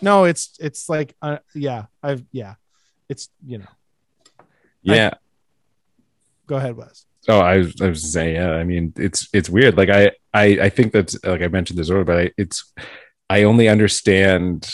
[0.01, 2.55] no, it's it's like uh, yeah, I've yeah.
[3.07, 3.65] It's you know.
[4.82, 5.14] Yeah.
[6.48, 7.06] Go ahead, Wes.
[7.28, 8.54] Oh, I was, I was saying, yeah.
[8.54, 9.78] I mean, it's it's weird.
[9.78, 12.74] Like I I I think that's like I mentioned this earlier, but I, it's
[13.30, 14.70] I only understand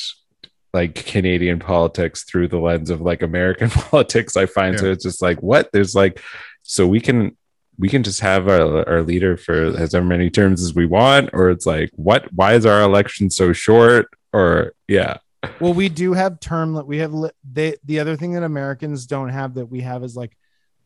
[0.73, 4.37] like Canadian politics through the lens of like American politics.
[4.37, 6.21] I find so it's just like what there's like
[6.63, 7.35] so we can
[7.77, 11.49] we can just have our, our leader for as many terms as we want, or
[11.49, 14.07] it's like what why is our election so short?
[14.31, 15.17] Or yeah,
[15.59, 19.29] well we do have term we have li- they the other thing that americans don't
[19.29, 20.35] have that we have is like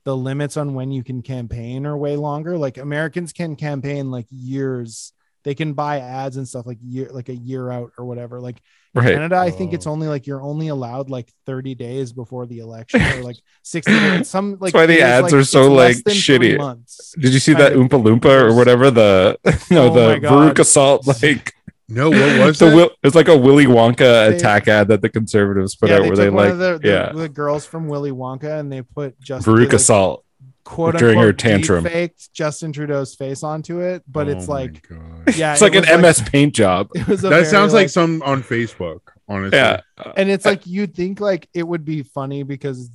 [0.05, 4.26] the limits on when you can campaign are way longer like americans can campaign like
[4.32, 8.39] years they can buy ads and stuff like year like a year out or whatever
[8.41, 8.60] like
[8.93, 9.14] right.
[9.14, 9.91] canada i think it's Oh.
[9.91, 14.30] only like you're only allowed like 30 days before the election or like 60 days
[14.30, 16.57] some like why the ads like, are so, like, shitty.
[16.57, 17.14] months.
[17.20, 19.38] Did you see that Oompa Loompa or whatever the
[19.72, 20.55] no Oh the God.
[20.55, 21.53] Veruca Salt like
[21.90, 22.76] No, what was the it?
[22.76, 26.02] Will, it's like a Willy Wonka They- attack ad that the conservatives put yeah, out
[26.04, 28.82] they where they one like the, the, yeah the girls from Willy Wonka and they
[28.82, 30.24] put just Veruca Salt
[30.64, 31.84] quote during her unquote tantrum.
[31.84, 34.88] faked Justin Trudeau's face onto it, but Oh it's like
[35.36, 37.90] yeah, it's like it an was MS Paint job It was that very, sounds like,
[37.90, 39.00] some on Facebook.
[39.28, 39.82] Honestly, yeah
[40.16, 42.90] and it's like you'd think like it would be funny because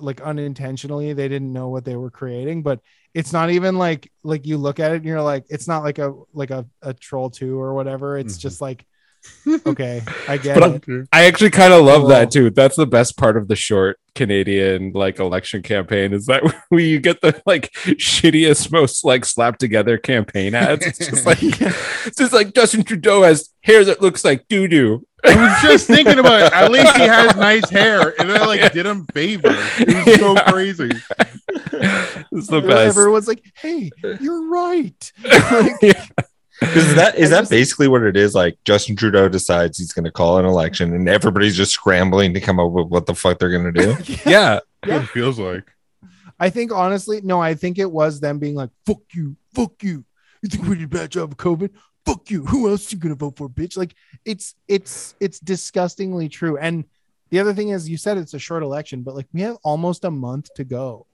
[0.00, 2.80] like unintentionally they didn't know what they were creating, but
[3.14, 5.98] it's not even like like you look at it and you're like it's not like
[5.98, 8.18] a like a, a troll two or whatever.
[8.18, 8.40] It's Mhm.
[8.40, 8.86] just like
[9.66, 10.88] okay, I get But it.
[10.88, 11.08] Okay.
[11.12, 12.50] I actually kind of love Well- that too.
[12.50, 16.98] That's the best part of the short Canadian like election campaign is that we you
[17.00, 20.84] get the like shittiest, most like slapped together campaign ads.
[20.86, 25.04] It's just like it's just like Justin Trudeau has hair that looks like doo doo.
[25.24, 26.52] I was just thinking about it.
[26.52, 29.56] At least he has nice hair, and it like did him favors.
[29.80, 30.50] It was so Yeah.
[30.52, 30.90] crazy.
[32.32, 32.96] It's the best.
[32.96, 33.90] Everyone's like, "Hey,
[34.20, 36.27] you're right." Like,
[36.60, 38.34] Is that is that basically what it is?
[38.34, 42.40] Like Justin Trudeau decides he's going to call an election, and everybody's just scrambling to
[42.40, 44.14] come up with what the fuck they're going to do.
[44.26, 44.60] yeah.
[44.82, 45.72] That's what it feels like.
[46.40, 50.04] I think honestly, no, I think it was them being like, fuck you, fuck you.
[50.42, 51.70] You think we did a bad job of COVID?
[52.06, 52.46] Fuck you.
[52.46, 53.76] Who else you gonna vote for, bitch?
[53.76, 53.94] Like
[54.24, 56.56] it's it's it's disgustingly true.
[56.56, 56.84] And
[57.30, 60.04] the other thing is you said it's a short election, but like we have almost
[60.04, 61.06] a month to go.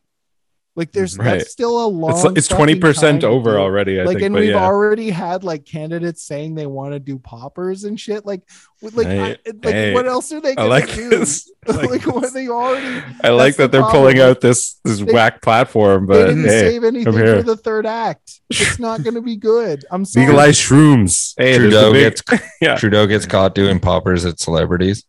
[0.76, 1.38] Like there's Right.
[1.38, 3.56] that's still a long It's it's twenty percent over do.
[3.58, 4.00] already.
[4.00, 4.64] I like think, and we've yeah.
[4.64, 8.42] already had like candidates saying they want to do poppers and shit like
[8.82, 11.50] like, Hey, I, like hey, what else are they I gonna like do this.
[11.68, 14.80] I like, like what they already I like that's the that they're pulling out this
[14.84, 18.40] this They- whack platform, but they but didn't hey, save anything for the third act.
[18.50, 19.84] It's not going to be good.
[19.92, 20.26] I'm sorry.
[20.26, 21.34] legalize shrooms.
[21.38, 22.74] Hey, Trudeau big- gets yeah.
[22.76, 25.04] Trudeau gets caught doing poppers at celebrities.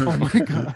[0.00, 0.74] Oh my god.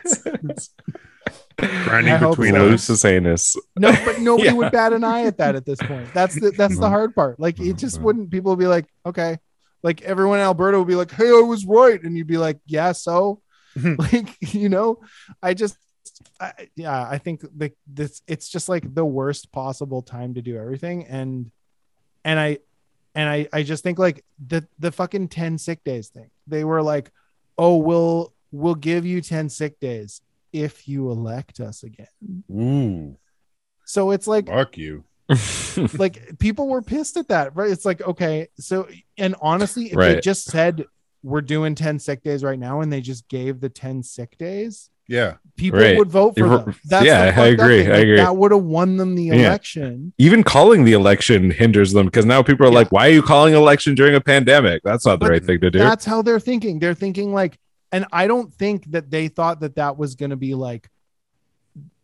[1.56, 2.66] Grinding I hope between so.
[2.66, 2.70] us.
[2.70, 3.56] Lucis anus.
[3.76, 4.54] No, but nobody Yeah.
[4.54, 6.12] would bat an eye at that at this point.
[6.14, 6.90] That's the that's the mm-hmm.
[6.90, 7.40] hard part.
[7.40, 8.04] Like it just mm-hmm.
[8.04, 8.30] wouldn't.
[8.30, 9.38] People would be like, okay.
[9.82, 12.58] Like everyone in Alberta would be like, hey, I was right, and you'd be like,
[12.66, 13.40] yeah, so.
[13.98, 15.00] like you know,
[15.42, 15.76] I just.
[16.40, 18.22] I, yeah, I think like this.
[18.26, 21.50] It's just like the worst possible time to do everything, and
[22.24, 22.58] and I
[23.14, 26.30] and I I just think like the the fucking ten sick days thing.
[26.46, 27.10] They were like,
[27.56, 30.20] oh, we'll we'll give you ten sick days
[30.52, 32.44] if you elect us again.
[32.50, 33.16] Ooh,
[33.84, 35.04] So it's like fuck you.
[35.94, 37.70] like people were pissed at that, right?
[37.70, 40.84] It's like, okay, so and honestly, if they just said
[41.22, 44.90] we're doing 10 sick days right now and they just gave the 10 sick days,
[45.08, 45.34] Yeah.
[45.56, 45.96] People Right.
[45.98, 46.74] would vote for You're- them.
[46.86, 47.92] That's yeah, the I agree, thing.
[47.92, 48.16] I agree.
[48.16, 49.34] That would have won them the Yeah.
[49.34, 50.12] election.
[50.18, 52.74] Even calling the election hinders them because now people are Yeah.
[52.78, 54.82] like, "Why are you calling election during a pandemic?
[54.84, 56.78] That's not the But right thing to do." That's how they're thinking.
[56.78, 57.58] They're thinking like,
[57.92, 60.88] and I don't think that they thought that that was going to be like.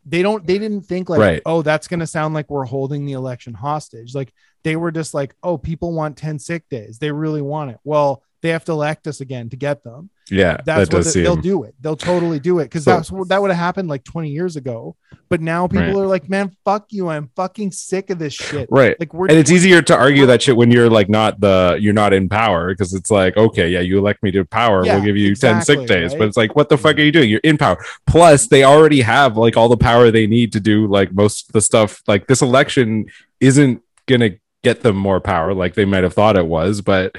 [0.07, 0.47] They don't.
[0.47, 1.43] They didn't think like, Right.
[1.45, 4.15] oh, that's going to sound like we're holding the election hostage.
[4.15, 4.33] Like
[4.63, 6.99] they were just like, oh, people want ten sick days.
[6.99, 7.79] They really want it.
[7.85, 10.09] Well, they have to elect us again to get them.
[10.31, 11.25] Yeah, That's that what does the- seem.
[11.25, 11.75] they'll do it.
[11.81, 14.57] They'll totally do it because So- that's what that would have happened like 20 years
[14.57, 14.97] ago.
[15.31, 15.97] But now people Right.
[16.05, 17.09] are like, man, fuck you.
[17.09, 18.67] I'm fucking sick of this shit.
[18.71, 18.97] Right.
[18.99, 21.93] Like we're and it's easier to argue that shit when you're like not the you're
[21.93, 25.05] not in power because it's like okay yeah you elect me to power Yeah, we'll
[25.05, 26.19] give you 10 sick days right?
[26.19, 27.77] but it's like what the fuck are you doing you're in power
[28.07, 31.53] plus they already have like all the power they need to do like most of
[31.53, 33.05] the stuff like this election
[33.41, 34.31] isn't gonna
[34.65, 37.15] get them more power like they might have thought it was but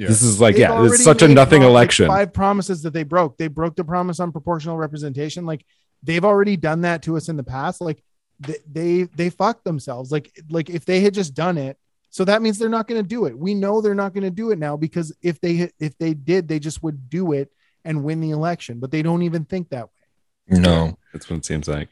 [0.00, 0.08] Yeah.
[0.08, 2.32] this is like They've yeah already it's such a made nothing prom- like, election five
[2.32, 3.36] promises that they broke.
[3.36, 5.44] They broke the promise on proportional representation.
[5.44, 5.66] Like
[6.02, 7.82] they've already done that to us in the past.
[7.82, 8.02] Like
[8.38, 10.10] they they, they fucked themselves.
[10.10, 11.76] Like like if they had just done it,
[12.08, 13.38] so that means they're not going to do it.
[13.38, 16.48] We know they're not going to do it now because if they if they did,
[16.48, 17.52] they just would do it
[17.84, 18.80] and win the election.
[18.80, 20.58] But they don't even think that way.
[20.58, 20.96] No.
[21.12, 21.90] that's what it seems like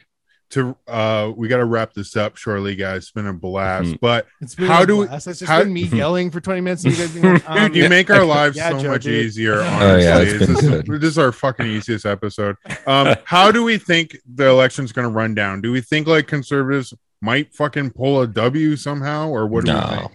[0.52, 3.02] To uh we gotta wrap this up shortly, guys.
[3.02, 3.90] It's been a blast.
[3.90, 4.00] Mhm.
[4.00, 5.26] But It's been How a do we- blast.
[5.26, 6.84] It's just how- been me yelling for 20 minutes.
[6.84, 9.02] And you guys being like, um, dude, you make our lives Yeah, so Joe, much
[9.04, 9.26] dude.
[9.26, 9.56] easier.
[9.60, 12.56] Oh, Honestly, yeah, it's this, is, this is our fucking easiest episode.
[12.86, 15.60] Um, how do we think the election's gonna run down?
[15.60, 19.78] Do we think like conservatives might fucking pull a W somehow, or what do we
[19.80, 19.86] No.
[19.86, 20.12] think?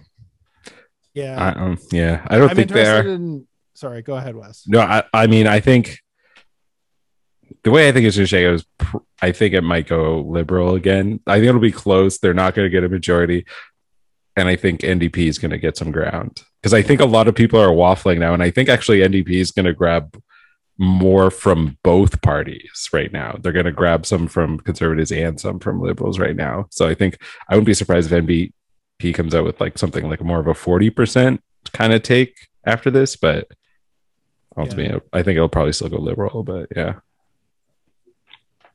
[1.14, 1.54] yeah.
[1.56, 3.46] I, um, yeah i don't I'm think they're in.
[3.74, 4.64] Sorry, go ahead, Wes.
[4.66, 5.98] No, I, I mean, I think
[7.62, 9.88] the way I think it's going to shake out is pr- I think it might
[9.88, 11.20] go liberal again.
[11.26, 12.18] I think it'll be close.
[12.18, 13.46] They're not going to get a majority.
[14.36, 17.28] And I think NDP is going to get some ground because I think a lot
[17.28, 18.34] of people are waffling now.
[18.34, 20.20] And I think actually NDP is going to grab
[20.76, 23.36] more from both parties right now.
[23.40, 26.66] They're going to grab some from conservatives and some from liberals right now.
[26.70, 30.20] So I think I wouldn't be surprised if NDP comes out with like something like
[30.20, 31.38] more of a 40%
[31.72, 32.34] kind of take
[32.66, 33.14] after this.
[33.14, 33.46] But
[34.56, 36.42] ultimately, I think it'll probably still go liberal.
[36.42, 36.94] But yeah.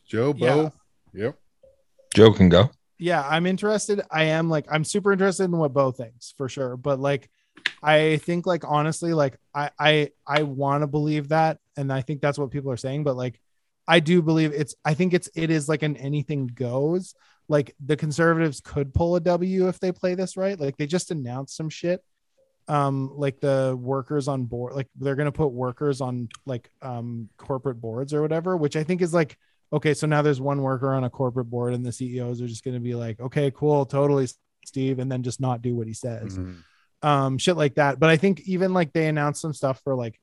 [0.10, 0.55] Joe, Yeah.
[0.55, 0.74] Bo,
[1.14, 1.36] yep.
[2.16, 2.72] Joe can go.
[2.97, 6.76] yeah i'm interested i am like i'm super interested in what bo thinks for sure
[6.76, 7.30] but like
[7.84, 12.20] i think like honestly like i i i want to believe that and i think
[12.20, 13.39] that's what people are saying but like
[13.88, 17.14] i do believe it's i think it's it is like an anything goes
[17.47, 21.12] like the conservatives could pull a w if they play this right like they just
[21.12, 22.03] announced some shit
[22.68, 27.80] um like the workers on board like they're gonna put workers on like um corporate
[27.80, 29.38] boards or whatever which i think is like
[29.72, 32.63] okay, so now there's one worker on a corporate board, and the CEOs are just
[32.63, 34.28] going to be like, okay, cool, totally,
[34.65, 36.63] Steve, and then just not do what he says, Mhm.
[37.01, 37.99] um, shit like that.
[37.99, 40.20] But I think even like they announced some stuff for like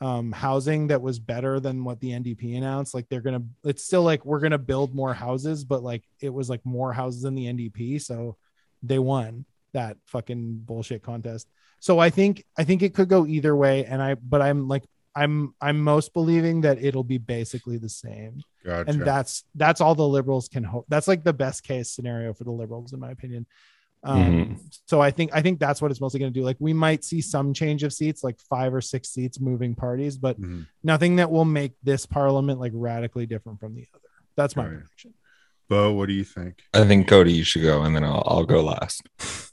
[0.00, 2.94] um housing that was better than what the NDP announced.
[2.94, 6.50] Like they're gonna, it's still like we're gonna build more houses, but like it was
[6.50, 8.36] like more houses than the NDP, so
[8.82, 11.48] they won that fucking bullshit contest.
[11.80, 14.82] So I think I think it could go either way, and I but I'm like
[15.16, 18.90] I'm I'm most believing that it'll be basically the same Gotcha.
[18.90, 22.44] and that's that's all the liberals can hope that's like the best case scenario for
[22.44, 23.46] the liberals in my opinion
[24.02, 26.72] um so i think i think that's what it's mostly going to do like we
[26.72, 30.66] might see some change of seats like five or six seats moving parties but Mhm.
[30.82, 34.72] nothing that will make this parliament like radically different from the other that's my Right.
[34.78, 35.14] prediction
[35.66, 36.62] Bo, what do you think?
[36.74, 39.00] I think Cody, you should go, and then I'll, I'll go last.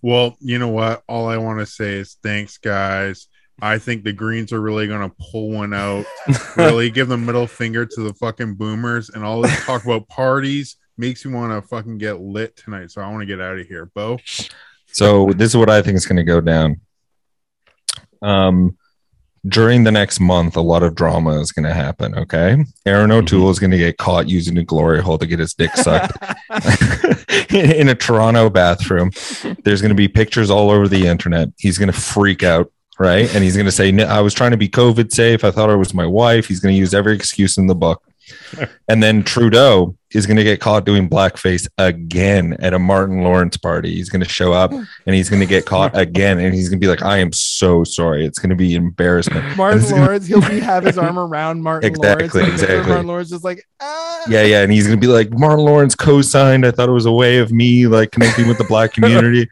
[0.02, 1.04] Well, you know what?
[1.08, 3.30] All I want to say is thanks, guys.
[3.62, 6.06] I think the Greens are really going to pull one out,
[6.58, 10.78] really give the middle finger to the fucking boomers, and all this talk about parties
[10.98, 12.92] makes me want to fucking get lit tonight.
[12.92, 13.86] So I want to get out of here.
[13.94, 14.18] Bo,
[14.88, 16.82] So this is what I think is going to go down.
[18.22, 18.78] Um,
[19.48, 22.16] during the next month, a lot of drama is going to happen.
[22.16, 25.54] Okay, Erin O'Toole is going to get caught using a glory hole to get his
[25.54, 26.16] dick sucked
[27.52, 29.12] in a Toronto bathroom.
[29.64, 31.50] There's going to be pictures all over the internet.
[31.58, 33.34] He's going to freak out, right?
[33.34, 35.44] And he's going to say, "No, "I was trying to be COVID safe.
[35.44, 38.02] I thought it was my wife." He's going to use every excuse in the book.
[38.88, 43.56] And then Trudeau is going to get caught doing blackface again at a Martin Lawrence
[43.56, 43.96] party.
[43.96, 46.40] He's going to show up and he's going to get caught again.
[46.40, 48.26] And he's going to be like, I am so sorry.
[48.26, 49.56] It's going to be embarrassment.
[49.56, 52.62] martin And this is gonna- lawrence he'll be have his arm around martin Exactly, lawrence
[52.62, 52.90] and exactly.
[52.90, 54.24] martin lawrence just like ah.
[54.30, 54.62] Yeah, yeah.
[54.64, 56.66] And he's going to be like, Martin Lawrence co signed.
[56.66, 59.50] I thought it was a way of me like connecting with the black community.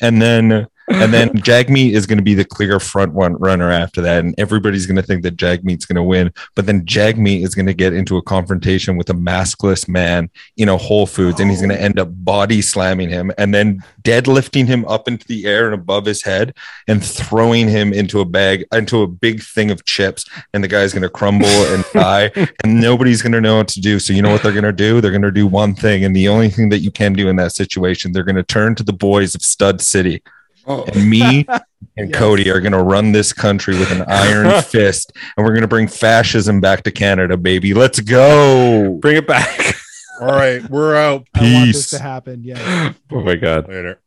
[0.00, 4.00] And then and then Jagmeet is going to be the clear front one runner after
[4.02, 6.32] that, and everybody's going to think that Jagmeet's going to win.
[6.54, 10.68] But then Jagmeet is going to get into a confrontation with a maskless man in
[10.68, 14.66] a Whole Foods, and he's going to end up body slamming him, and then deadlifting
[14.66, 16.54] him up into the air and above his head,
[16.86, 20.92] and throwing him into a bag into a big thing of chips, and the guy's
[20.92, 22.30] going to crumble and die,
[22.62, 23.98] and nobody's going to know what to do.
[23.98, 25.00] So you know what they're going to do?
[25.00, 27.36] They're going to do one thing, and the only thing that you can do in
[27.36, 30.22] that situation, they're going to turn to the boys of Stud City
[30.66, 31.46] Oh, and me
[31.96, 32.18] and Yes.
[32.18, 35.68] Cody are going to run this country with an iron fist, and we're going to
[35.68, 37.72] bring fascism back to Canada, baby.
[37.74, 38.98] Let's go.
[39.00, 39.76] Bring it back.
[40.20, 41.26] all right, we're out.
[41.34, 41.90] I want this Peace.
[41.90, 42.42] to happen.
[42.44, 42.92] Yeah.
[43.12, 43.68] oh my god.
[43.68, 44.00] Later.